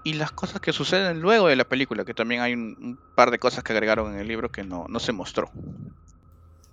[0.05, 3.63] las cosas que suceden luego de la película, que también hay un, par de cosas
[3.63, 5.49] que agregaron en el libro que no, se mostró.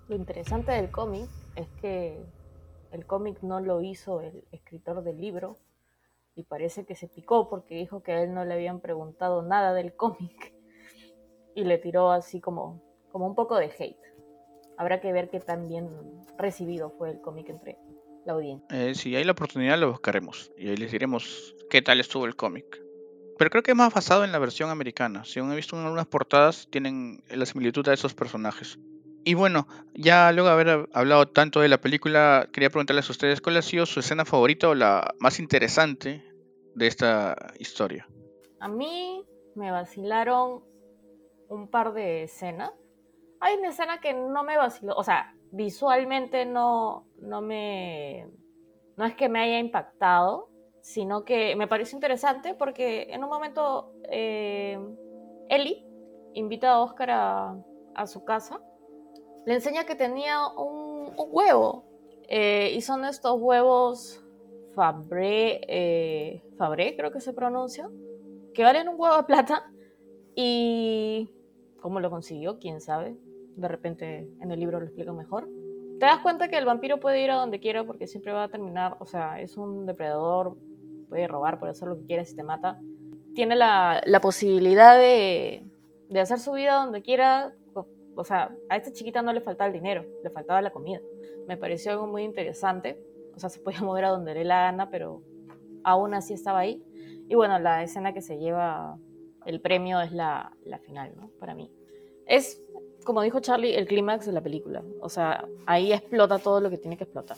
[0.09, 2.19] Lo interesante del cómic es que
[2.91, 5.57] el cómic no lo hizo el escritor del libro
[6.35, 9.73] y parece que se picó porque dijo que a él no le habían preguntado nada
[9.73, 10.53] del cómic
[11.55, 12.81] y le tiró así como,
[13.11, 13.97] como un poco de hate.
[14.77, 15.87] Habrá que ver qué tan bien
[16.37, 17.77] recibido fue el cómic entre
[18.25, 18.67] la audiencia.
[18.71, 22.35] Eh, si hay la oportunidad lo buscaremos y ahí les diremos qué tal estuvo el
[22.35, 22.81] cómic.
[23.37, 25.23] Pero creo que es más basado en la versión americana.
[25.25, 28.77] Según he visto en algunas portadas, tienen la similitud a esos personajes.
[29.23, 33.41] Y bueno, ya luego de haber hablado tanto de la película, quería preguntarles a ustedes
[33.41, 36.23] cuál ha sido su escena favorita o la más interesante
[36.75, 38.07] de esta historia.
[38.59, 40.63] A mí me vacilaron
[41.49, 42.71] un par de escenas.
[43.39, 48.27] Hay una escena que no me vaciló, o sea, visualmente no, no me.
[48.97, 50.49] No es que me haya impactado,
[50.81, 54.77] sino que me pareció interesante porque en un momento eh,
[55.49, 55.85] Ellie
[56.33, 58.61] invita a Oscar a, su casa,
[59.45, 61.85] le enseña que tenía un, huevo
[62.27, 64.23] eh, y son estos huevos
[64.73, 66.43] Fabre, eh,
[66.95, 67.89] creo que se pronuncia,
[68.53, 69.69] que valen un huevo de plata
[70.35, 71.29] y
[71.81, 73.17] cómo lo consiguió, quién sabe,
[73.55, 75.49] de repente en el libro lo explico mejor.
[76.01, 78.47] Te das cuenta que el vampiro puede ir a donde quiera porque siempre va a
[78.47, 80.57] terminar, o sea, es un depredador,
[81.07, 82.81] puede robar, puede hacer lo que quiera si te mata.
[83.35, 85.63] Tiene la, la posibilidad de,
[86.09, 87.53] de, hacer su vida donde quiera.
[88.15, 90.99] O sea, a esta chiquita no le faltaba el dinero, le faltaba la comida.
[91.47, 92.99] Me pareció algo muy interesante.
[93.35, 95.21] O sea, se podía mover a donde le la gana, pero
[95.83, 96.83] aún así estaba ahí.
[97.29, 98.97] Y bueno, la escena que se lleva
[99.45, 101.29] el premio es la, la final, ¿no?
[101.39, 101.71] Para mí.
[102.25, 102.59] Es,
[103.03, 104.83] como dijo Charlie, el clímax de la película.
[104.99, 107.37] O sea, ahí explota todo lo que tiene que explotar.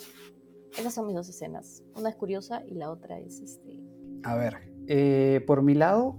[0.77, 1.83] Esas son mis dos escenas.
[1.95, 3.79] Una es curiosa y la otra es este.
[4.23, 4.55] A ver,
[4.87, 6.17] eh, por mi lado,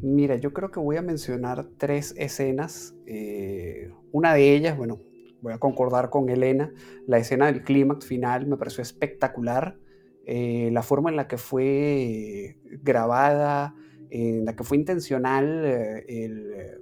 [0.00, 2.94] mira, yo creo que voy a mencionar tres escenas.
[3.06, 5.00] Eh, una de ellas, bueno,
[5.42, 6.72] voy a concordar con Elena.
[7.06, 9.78] La escena del clímax final me pareció espectacular.
[10.26, 13.74] Eh, la forma en la que fue grabada,
[14.10, 15.64] en la que fue intencional,
[16.08, 16.81] el,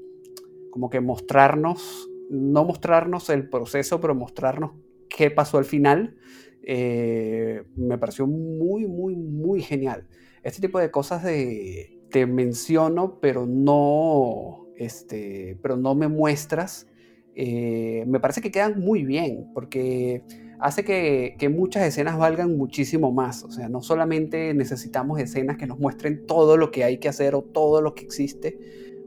[0.70, 4.72] como que mostrarnos, no mostrarnos el proceso, pero mostrarnos
[5.08, 6.16] qué pasó al final.
[6.62, 10.06] Eh, me pareció muy, muy, muy genial.
[10.42, 16.86] Este tipo de cosas de te menciono, pero no, este, pero no me muestras,
[17.34, 20.24] eh, me parece que quedan muy bien, porque
[20.58, 23.44] hace que, que, muchas escenas valgan muchísimo más.
[23.44, 27.34] O sea, no solamente necesitamos escenas que nos muestren todo lo que hay que hacer
[27.34, 28.58] o todo lo que existe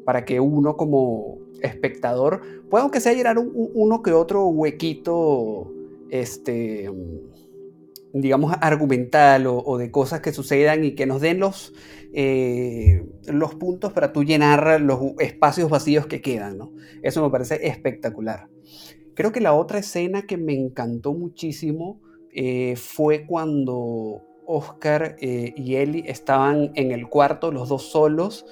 [0.06, 5.72] para que uno como espectador pueda aunque sea llenar uno que otro huequito
[6.10, 6.90] este
[8.14, 11.74] digamos, argumental o, de cosas que sucedan y que nos den los,
[12.14, 16.72] eh, los puntos para tú llenar los espacios vacíos que quedan, ¿no?
[17.02, 18.50] Eso me parece espectacular.
[19.16, 22.02] Creo que la otra escena que me encantó muchísimo
[22.32, 28.46] eh, fue cuando Oscar eh, y Ellie estaban en el cuarto, los dos solos,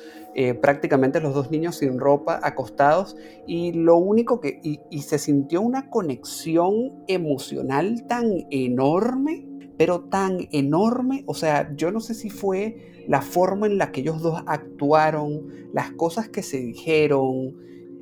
[0.61, 3.17] prácticamente los dos niños sin ropa, acostados,
[3.47, 9.45] y lo único que, y se sintió una conexión emocional tan enorme
[9.81, 14.01] pero tan enorme, o sea, yo no sé si fue la forma en la que
[14.01, 17.55] ellos dos actuaron, las cosas que se dijeron,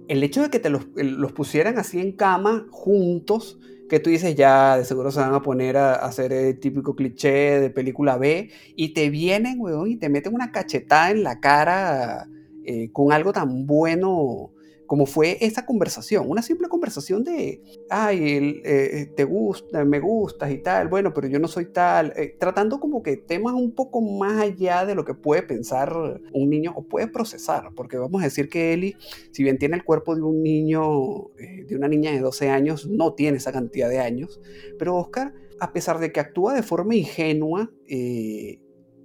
[0.09, 3.59] el hecho de que te los, los pusieran así en cama juntos,
[3.89, 7.59] que tú dices ya de seguro se van a poner a, hacer el típico cliché
[7.59, 12.27] de película B y te vienen, weón, y te meten una cachetada en la cara
[12.65, 14.51] eh, con algo tan bueno
[14.89, 17.61] como fue esa conversación, una simple conversación de,
[17.91, 22.35] ay, eh, te gusta, me gustas y tal, bueno, pero yo no soy tal, eh,
[22.39, 25.95] tratando como que temas un poco más allá de lo que puede pensar
[26.33, 28.95] un niño o puede procesar, porque vamos a decir que Eli,
[29.31, 32.87] si bien tiene el cuerpo de un niño, eh, de una niña de 12 años,
[32.87, 34.41] no tiene esa cantidad de años,
[34.79, 37.71] pero Oscar, a pesar de que actúa de forma ingenua,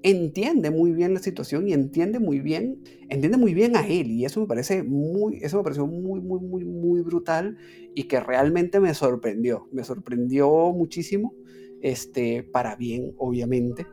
[0.05, 2.79] entiende muy bien la situación y entiende muy bien,
[3.09, 6.41] entiende muy bien a él y eso me parece muy, eso me pareció muy, muy,
[6.41, 7.57] muy, muy brutal
[7.95, 11.35] y que realmente me sorprendió, me sorprendió muchísimo,
[11.81, 13.87] este, para bien, obviamente.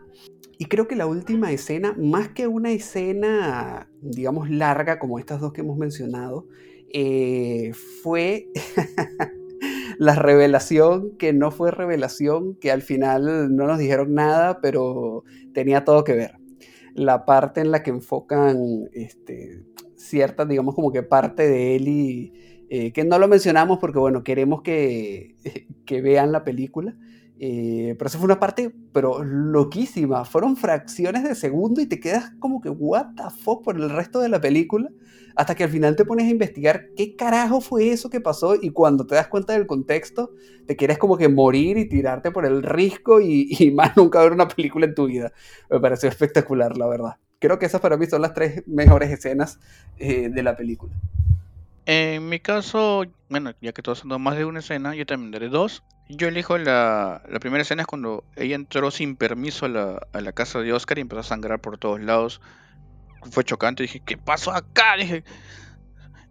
[0.57, 5.53] Y creo que la última escena, más que una escena, digamos, larga como estas dos
[5.53, 6.45] que hemos mencionado,
[6.93, 7.71] eh,
[8.03, 8.49] fue
[9.97, 15.23] la revelación que no fue revelación, que al final no nos dijeron nada, pero
[15.53, 16.37] tenía todo que ver.
[16.93, 19.63] La parte en la que enfocan este,
[19.95, 22.33] cierta, digamos, como que parte de y
[22.69, 25.35] eh, que no lo mencionamos porque, bueno, queremos que,
[25.85, 26.95] que vean la película.
[27.43, 30.25] Eh, pero eso fue una parte, pero loquísima.
[30.25, 34.19] Fueron fracciones de segundo y te quedas como que, what the fuck, por el resto
[34.19, 34.91] de la película.
[35.35, 38.53] Hasta que al final te pones a investigar qué carajo fue eso que pasó.
[38.61, 40.35] Y cuando te das cuenta del contexto,
[40.67, 44.47] te quieres como que morir y tirarte por el risco y, más nunca ver una
[44.47, 45.33] película en tu vida.
[45.71, 47.17] Me pareció espectacular, la verdad.
[47.39, 49.59] Creo que esas para mí son las tres mejores escenas
[49.97, 50.93] eh, de la película.
[51.87, 55.49] En mi caso, bueno, ya que todos son más de una escena, yo también daré
[55.49, 55.83] dos.
[56.17, 60.21] Yo elijo la, la primera escena es cuando ella entró sin permiso a la, a
[60.21, 62.41] la casa de Oscar y empezó a sangrar por todos lados.
[63.31, 64.97] Fue chocante, dije, ¿qué pasó acá?
[64.97, 65.23] Dije,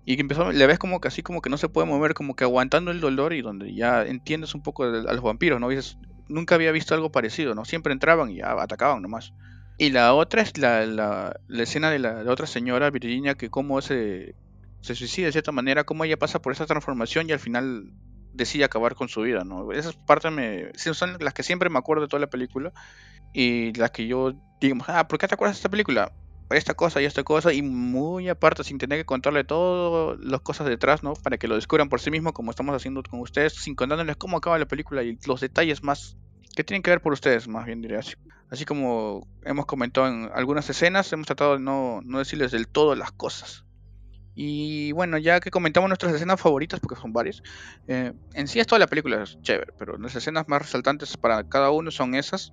[0.05, 2.35] y que empezó, le ves como que así como que no se puede mover, como
[2.35, 5.68] que aguantando el dolor y donde ya entiendes un poco a los vampiros, ¿no?
[5.68, 7.64] Dices, nunca había visto algo parecido, ¿no?
[7.64, 9.33] Siempre entraban y ya atacaban nomás.
[9.78, 14.35] Y la otra es la, la, escena de la, otra señora, Virginia, que como se,
[14.81, 17.93] se suicida de cierta manera, cómo ella pasa por esa transformación y al final
[18.33, 19.72] decide acabar con su vida, ¿no?
[19.72, 22.72] Esas partes me, son las que siempre me acuerdo de toda la película
[23.33, 26.12] y las que yo digo, ah, ¿por qué te acuerdas de esta película?
[26.51, 30.66] Esta cosa y esta cosa y muy aparte sin tener que contarle todas las cosas
[30.66, 31.14] detrás, ¿no?
[31.14, 34.37] Para que lo descubran por sí mismo como estamos haciendo con ustedes, sin contándoles cómo
[34.37, 36.16] acaba la película y los detalles más
[36.57, 38.14] que tienen que ver por ustedes, más bien diría así.
[38.51, 42.97] Así como hemos comentado en algunas escenas, hemos tratado de no, no decirles del todo
[42.97, 43.64] las cosas.
[44.35, 47.43] Y bueno, ya que comentamos nuestras escenas favoritas, porque son varias,
[47.89, 51.49] eh, en sí es toda la película es chévere, pero las escenas más resaltantes para
[51.49, 52.53] cada uno son esas.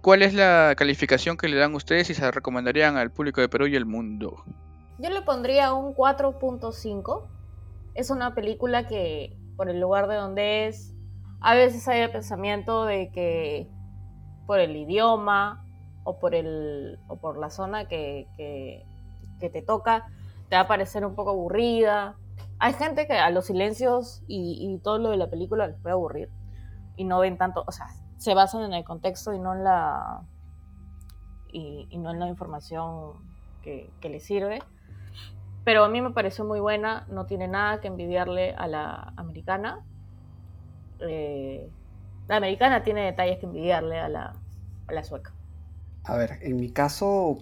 [0.00, 3.66] ¿Cuál es la calificación que le dan ustedes y se recomendarían al público de Perú
[3.66, 4.44] y el mundo?
[4.98, 7.28] Yo le pondría un 4.5.
[7.94, 10.92] Es una película que, por el lugar de donde es,
[11.40, 13.68] a veces hay el pensamiento de que
[14.46, 15.64] por el idioma
[16.04, 18.26] o por, el, o por la zona que,
[19.38, 20.06] te toca,
[20.52, 22.14] te va a parecer un poco aburrida.
[22.58, 26.28] Hay gente que a los silencios y, todo lo de la película les puede aburrir
[26.94, 27.86] y no ven tanto, o sea,
[28.18, 30.20] se basan en el contexto y no en la
[31.50, 33.14] y, no en la información
[33.62, 34.58] que, les sirve.
[35.64, 39.80] Pero a mí me pareció muy buena, no tiene nada que envidiarle a la americana.
[41.00, 41.66] Eh,
[42.28, 44.34] la americana tiene detalles que envidiarle a la,
[44.86, 45.32] a la sueca.
[46.04, 47.38] A ver, en mi caso,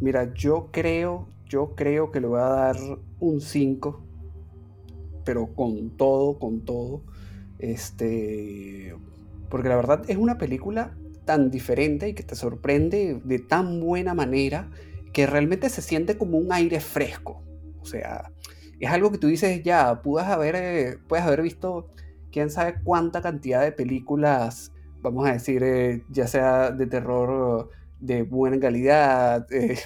[0.00, 2.76] mira, yo creo yo creo que le voy a dar
[3.20, 4.02] un 5,
[5.24, 7.02] pero con todo, con todo.
[7.58, 8.94] Este,
[9.48, 14.14] porque la verdad es una película tan diferente y que te sorprende de tan buena
[14.14, 14.70] manera
[15.12, 17.42] que realmente se siente como un aire fresco.
[17.80, 18.32] O sea,
[18.80, 21.88] es algo que tú dices ya, puedes haber, eh, puedes haber visto
[22.32, 27.70] quién sabe cuánta cantidad de películas, vamos a decir, eh, ya sea de terror
[28.00, 29.78] de buena calidad, eh,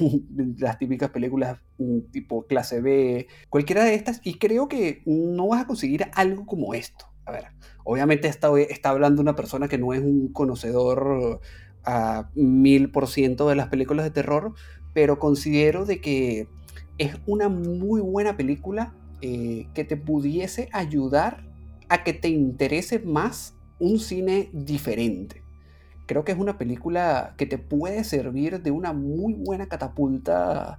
[0.59, 5.63] las típicas películas mm, tipo clase B, cualquiera de estas, y creo que no vas
[5.63, 7.07] a conseguir algo como esto.
[7.25, 7.49] A ver,
[7.85, 11.41] obviamente está, está hablando una persona que no es un conocedor
[11.85, 14.55] a mil por ciento de las películas de terror,
[14.95, 16.49] pero considero de que
[16.97, 21.45] es una muy buena película eh, que te pudiese ayudar
[21.89, 25.43] a que te interese más un cine diferente
[26.09, 30.79] creo que es una película que te puede servir de una muy buena catapulta,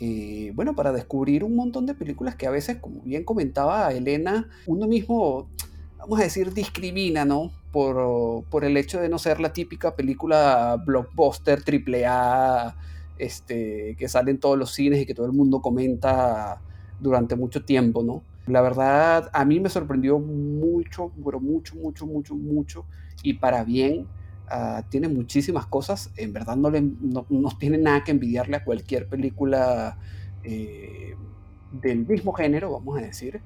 [0.00, 4.48] eh, bueno, para descubrir un montón de películas que a veces, como bien comentaba Elena,
[4.66, 5.48] uno mismo,
[5.98, 7.52] vamos a decir, discrimina, ¿no?
[7.72, 12.74] Por, por el hecho de no ser la típica película blockbuster AAA
[13.18, 16.58] este, que sale en todos los cines y que todo el mundo comenta
[16.98, 18.22] durante mucho tiempo, ¿no?
[18.46, 22.86] La verdad, a mí me sorprendió mucho, pero mucho, mucho, mucho, mucho,
[23.22, 24.06] y para bien
[24.52, 27.24] Ah, tiene muchísimas cosas, en verdad no, le, no,
[27.60, 29.96] tiene nada que envidiarle a cualquier película
[30.42, 31.14] eh,
[31.70, 33.40] del mismo género, vamos a decir.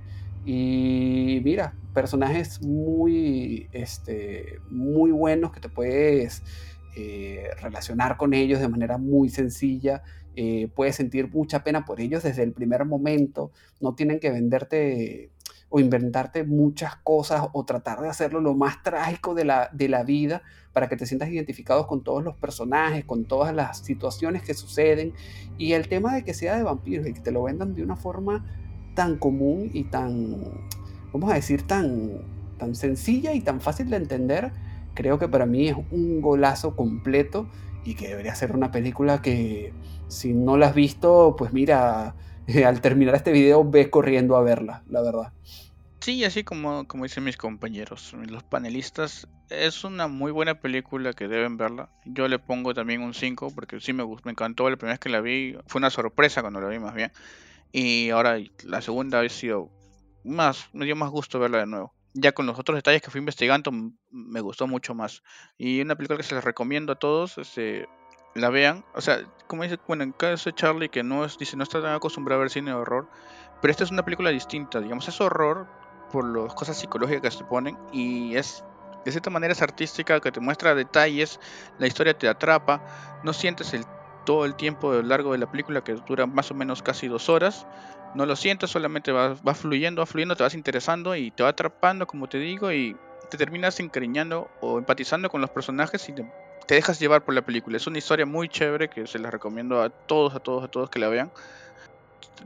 [0.46, 6.42] Y mira, personajes muy, este, muy buenos que te puedes
[6.96, 10.02] eh, relacionar con ellos de manera muy sencilla.
[10.36, 13.52] Eh, puedes sentir mucha pena por ellos desde el primer momento.
[13.78, 15.32] No tienen que venderte
[15.68, 20.04] o inventarte muchas cosas o tratar de hacerlo lo más trágico de la, de la
[20.04, 20.42] vida
[20.72, 25.14] para que te sientas identificado con todos los personajes, con todas las situaciones que suceden.
[25.58, 27.96] Y el tema de que sea de vampiros y que te lo vendan de una
[27.96, 28.44] forma
[28.94, 30.40] tan común y tan,
[31.12, 32.22] vamos a decir, tan,
[32.58, 34.52] tan sencilla y tan fácil de entender,
[34.94, 37.48] creo que para mí es un golazo completo
[37.84, 39.72] y que debería ser una película que
[40.08, 42.14] si no la has visto, pues mira,
[42.66, 45.32] al terminar este video ves corriendo a verla, la verdad.
[46.01, 51.28] Sí, así como, como dicen mis compañeros, los panelistas, es una muy buena película que
[51.28, 51.88] deben verla.
[52.05, 55.01] Yo le pongo también un 5 porque sí me gustó, me encantó la primera vez
[55.01, 57.11] que la vi, fue una sorpresa cuando la vi más bien.
[57.72, 59.70] Y ahora la segunda ha sido
[60.24, 63.18] más, me dio más gusto verla de nuevo ya con los otros detalles que fui
[63.18, 63.72] investigando,
[64.11, 65.22] me gustó mucho más.
[65.59, 67.88] Y una película que se les recomiendo a todos, este,
[68.35, 68.85] la vean.
[68.95, 71.80] O sea, como dice, bueno, en caso de Charlie, que no es, dice, no está
[71.80, 73.09] tan acostumbrado a ver cine de horror,
[73.61, 75.66] pero esta es una película distinta, digamos, es horror
[76.12, 78.64] por las cosas psicológicas que se ponen y es
[79.05, 81.39] de cierta manera es artística que te muestra detalles,
[81.78, 82.82] la historia te atrapa,
[83.22, 83.85] no sientes el
[84.24, 87.66] todo el tiempo largo de la película que dura más o menos casi dos horas,
[88.14, 91.51] no lo sientes, solamente va, va fluyendo, va fluyendo, te vas interesando y te va
[91.51, 92.97] atrapando, como te digo, y
[93.30, 96.24] te terminas encariñando o empatizando con los personajes y te,
[96.68, 97.76] dejas llevar por la película.
[97.76, 100.90] Es una historia muy chévere que se la recomiendo a todos, a todos, a todos
[100.90, 101.30] que la vean.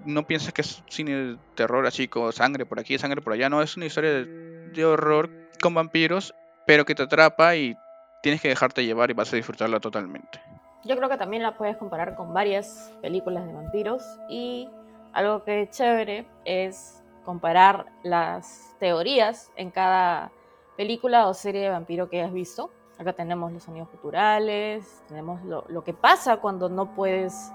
[0.04, 3.48] No pienses que es cine de terror así con sangre por aquí, sangre por allá.
[3.48, 4.24] No, es una historia de,
[4.70, 6.34] de horror con vampiros,
[6.66, 7.76] pero que te atrapa y
[8.22, 10.40] tienes que dejarte llevar y vas a disfrutarla totalmente.
[10.84, 14.68] Yo creo que también la puedes comparar con varias películas de vampiros y
[15.12, 20.30] algo que es chévere es comparar las teorías en cada
[20.76, 22.70] película o serie de vampiro que has visto.
[22.98, 27.52] Acá tenemos los sonidos culturales, tenemos lo, que pasa cuando no puedes,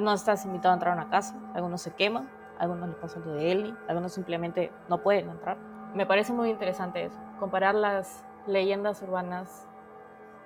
[0.00, 1.34] no estás invitado a entrar a una casa.
[1.54, 5.56] Algunos se queman, algunos les pasa lo de Ellie, algunos simplemente no pueden entrar.
[5.94, 9.66] Me parece muy interesante eso, comparar las leyendas urbanas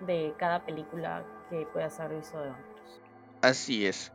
[0.01, 3.01] de cada película que puedas haber visto de vampiros.
[3.43, 4.12] Así es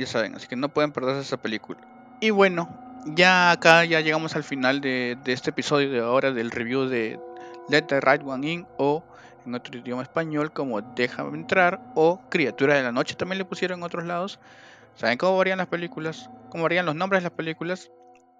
[0.00, 1.80] ya saben, así que no pueden perderse esa película.
[2.20, 2.68] Y bueno,
[3.06, 7.20] ya acá ya llegamos al final de, este episodio de ahora del review de
[7.68, 9.04] Let the Right One In o
[9.46, 13.80] en otro idioma español como Déjame entrar o Criatura de la Noche también le pusieron
[13.80, 14.38] en otros lados.
[14.94, 16.30] ¿Saben cómo varían las películas?
[16.50, 17.90] ¿Cómo varían los nombres de las películas?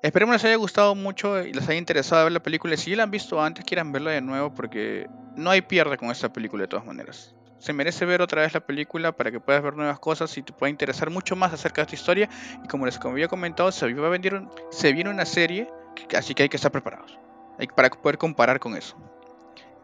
[0.02, 2.76] Esperemos les haya gustado mucho y les haya interesado ver la película.
[2.76, 6.10] Si ya la han visto antes, quieran verla de nuevo porque no hay pierde con
[6.10, 9.62] esta película de todas maneras se merece ver otra vez la película para que puedas
[9.62, 12.28] ver nuevas cosas y te pueda interesar mucho más acerca de esta historia.
[12.64, 15.68] Y como les había comentado, se, va a vender se viene una serie,
[16.16, 17.18] así que hay que estar preparados
[17.76, 18.96] para poder comparar con eso.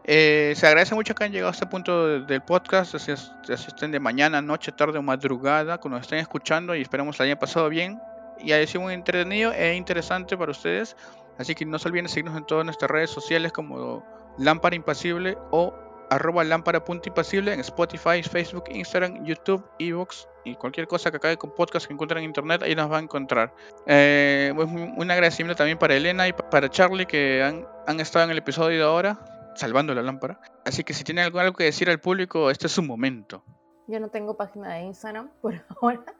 [0.09, 3.99] Eh, se agradece mucho que han llegado a este punto del podcast, si, estén de
[3.99, 7.99] mañana, noche, tarde o madrugada, cuando estén escuchando y esperamos la hayan pasado bien
[8.39, 10.95] y haya sido muy entretenido e interesante para ustedes.
[11.37, 14.05] Así que no se olviden seguirnos en todas nuestras redes sociales como
[14.37, 15.73] Lámpara Impasible o
[16.09, 21.35] arroba lámpara punto impasible en Spotify, Facebook, Instagram, YouTube, Evox y cualquier cosa que acabe
[21.35, 23.53] con podcast que encuentren en internet, ahí nos va a encontrar.
[23.85, 28.37] Eh, pues, un agradecimiento también para Elena y para Charlie que han estado en el
[28.37, 29.19] episodio de ahora,
[29.57, 30.39] salvando la lámpara.
[30.65, 33.43] Así que si tienen algo, algo que decir al público, este es su momento.
[33.87, 36.13] Yo no tengo página de Instagram por ahora.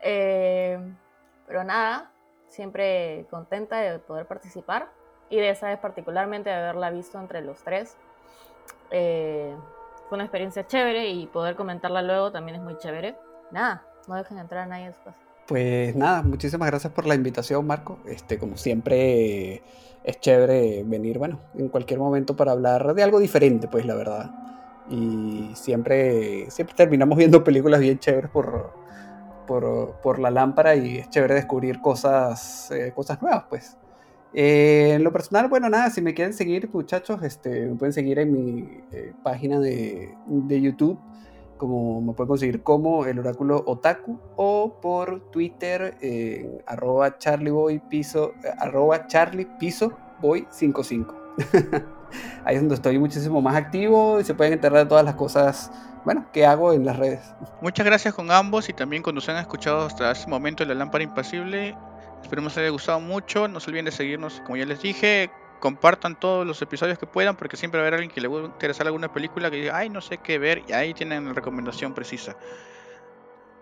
[0.00, 0.78] Eh,
[1.46, 2.10] pero nada,
[2.48, 4.90] siempre contenta de poder participar
[5.28, 7.96] y de esa vez particularmente de haberla visto entre los tres.
[8.90, 9.54] Eh,
[10.08, 13.16] fue una experiencia chévere y poder comentarla luego también es muy chévere.
[13.50, 15.25] Nada, no dejen entrar a nadie en su casa.
[15.46, 17.98] Pues nada, muchísimas gracias por la invitación, Marco.
[18.06, 19.62] Este, como siempre,
[20.02, 24.30] es chévere venir, bueno, en cualquier momento para hablar de algo diferente, pues la verdad.
[24.90, 28.72] Y siempre, siempre terminamos viendo películas bien chéveres por,
[29.46, 33.76] por, la lámpara y es chévere descubrir cosas, eh, cosas nuevas, pues.
[34.34, 38.18] Eh, en lo personal, bueno, nada, si me quieren seguir, muchachos, este, me pueden seguir
[38.18, 40.98] en mi eh, página de, de, YouTube,
[41.56, 49.06] como me pueden conseguir como el oráculo otaku, o por Twitter en arroba charliepiso, arroba
[49.06, 51.14] charliepisoboy55.
[52.44, 55.70] Ahí es donde estoy muchísimo más activo y se pueden enterar de todas las cosas
[56.04, 57.34] bueno, que hago en las redes.
[57.60, 61.02] Muchas gracias con ambos y también cuando se han escuchado hasta este momento la lámpara
[61.02, 61.76] impasible.
[62.22, 63.48] Esperemos les haya gustado mucho.
[63.48, 65.30] No se olviden de seguirnos, como ya les dije.
[65.60, 68.40] Compartan todos los episodios que puedan, porque siempre va a haber alguien que le va
[68.40, 71.32] a interesar alguna película que diga, ay, no sé qué ver, y ahí tienen la
[71.32, 72.36] recomendación precisa.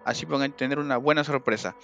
[0.05, 1.75] Así pueden tener una buena sorpresa.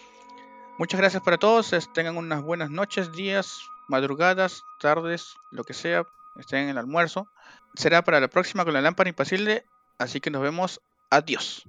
[0.78, 1.74] Muchas gracias para todos.
[1.92, 6.06] Tengan unas buenas noches, días, madrugadas, tardes, lo que sea.
[6.36, 7.28] Estén en el almuerzo.
[7.74, 9.64] Será para la próxima con la lámpara impasible.
[9.98, 10.80] Así que nos vemos.
[11.10, 11.66] Adiós.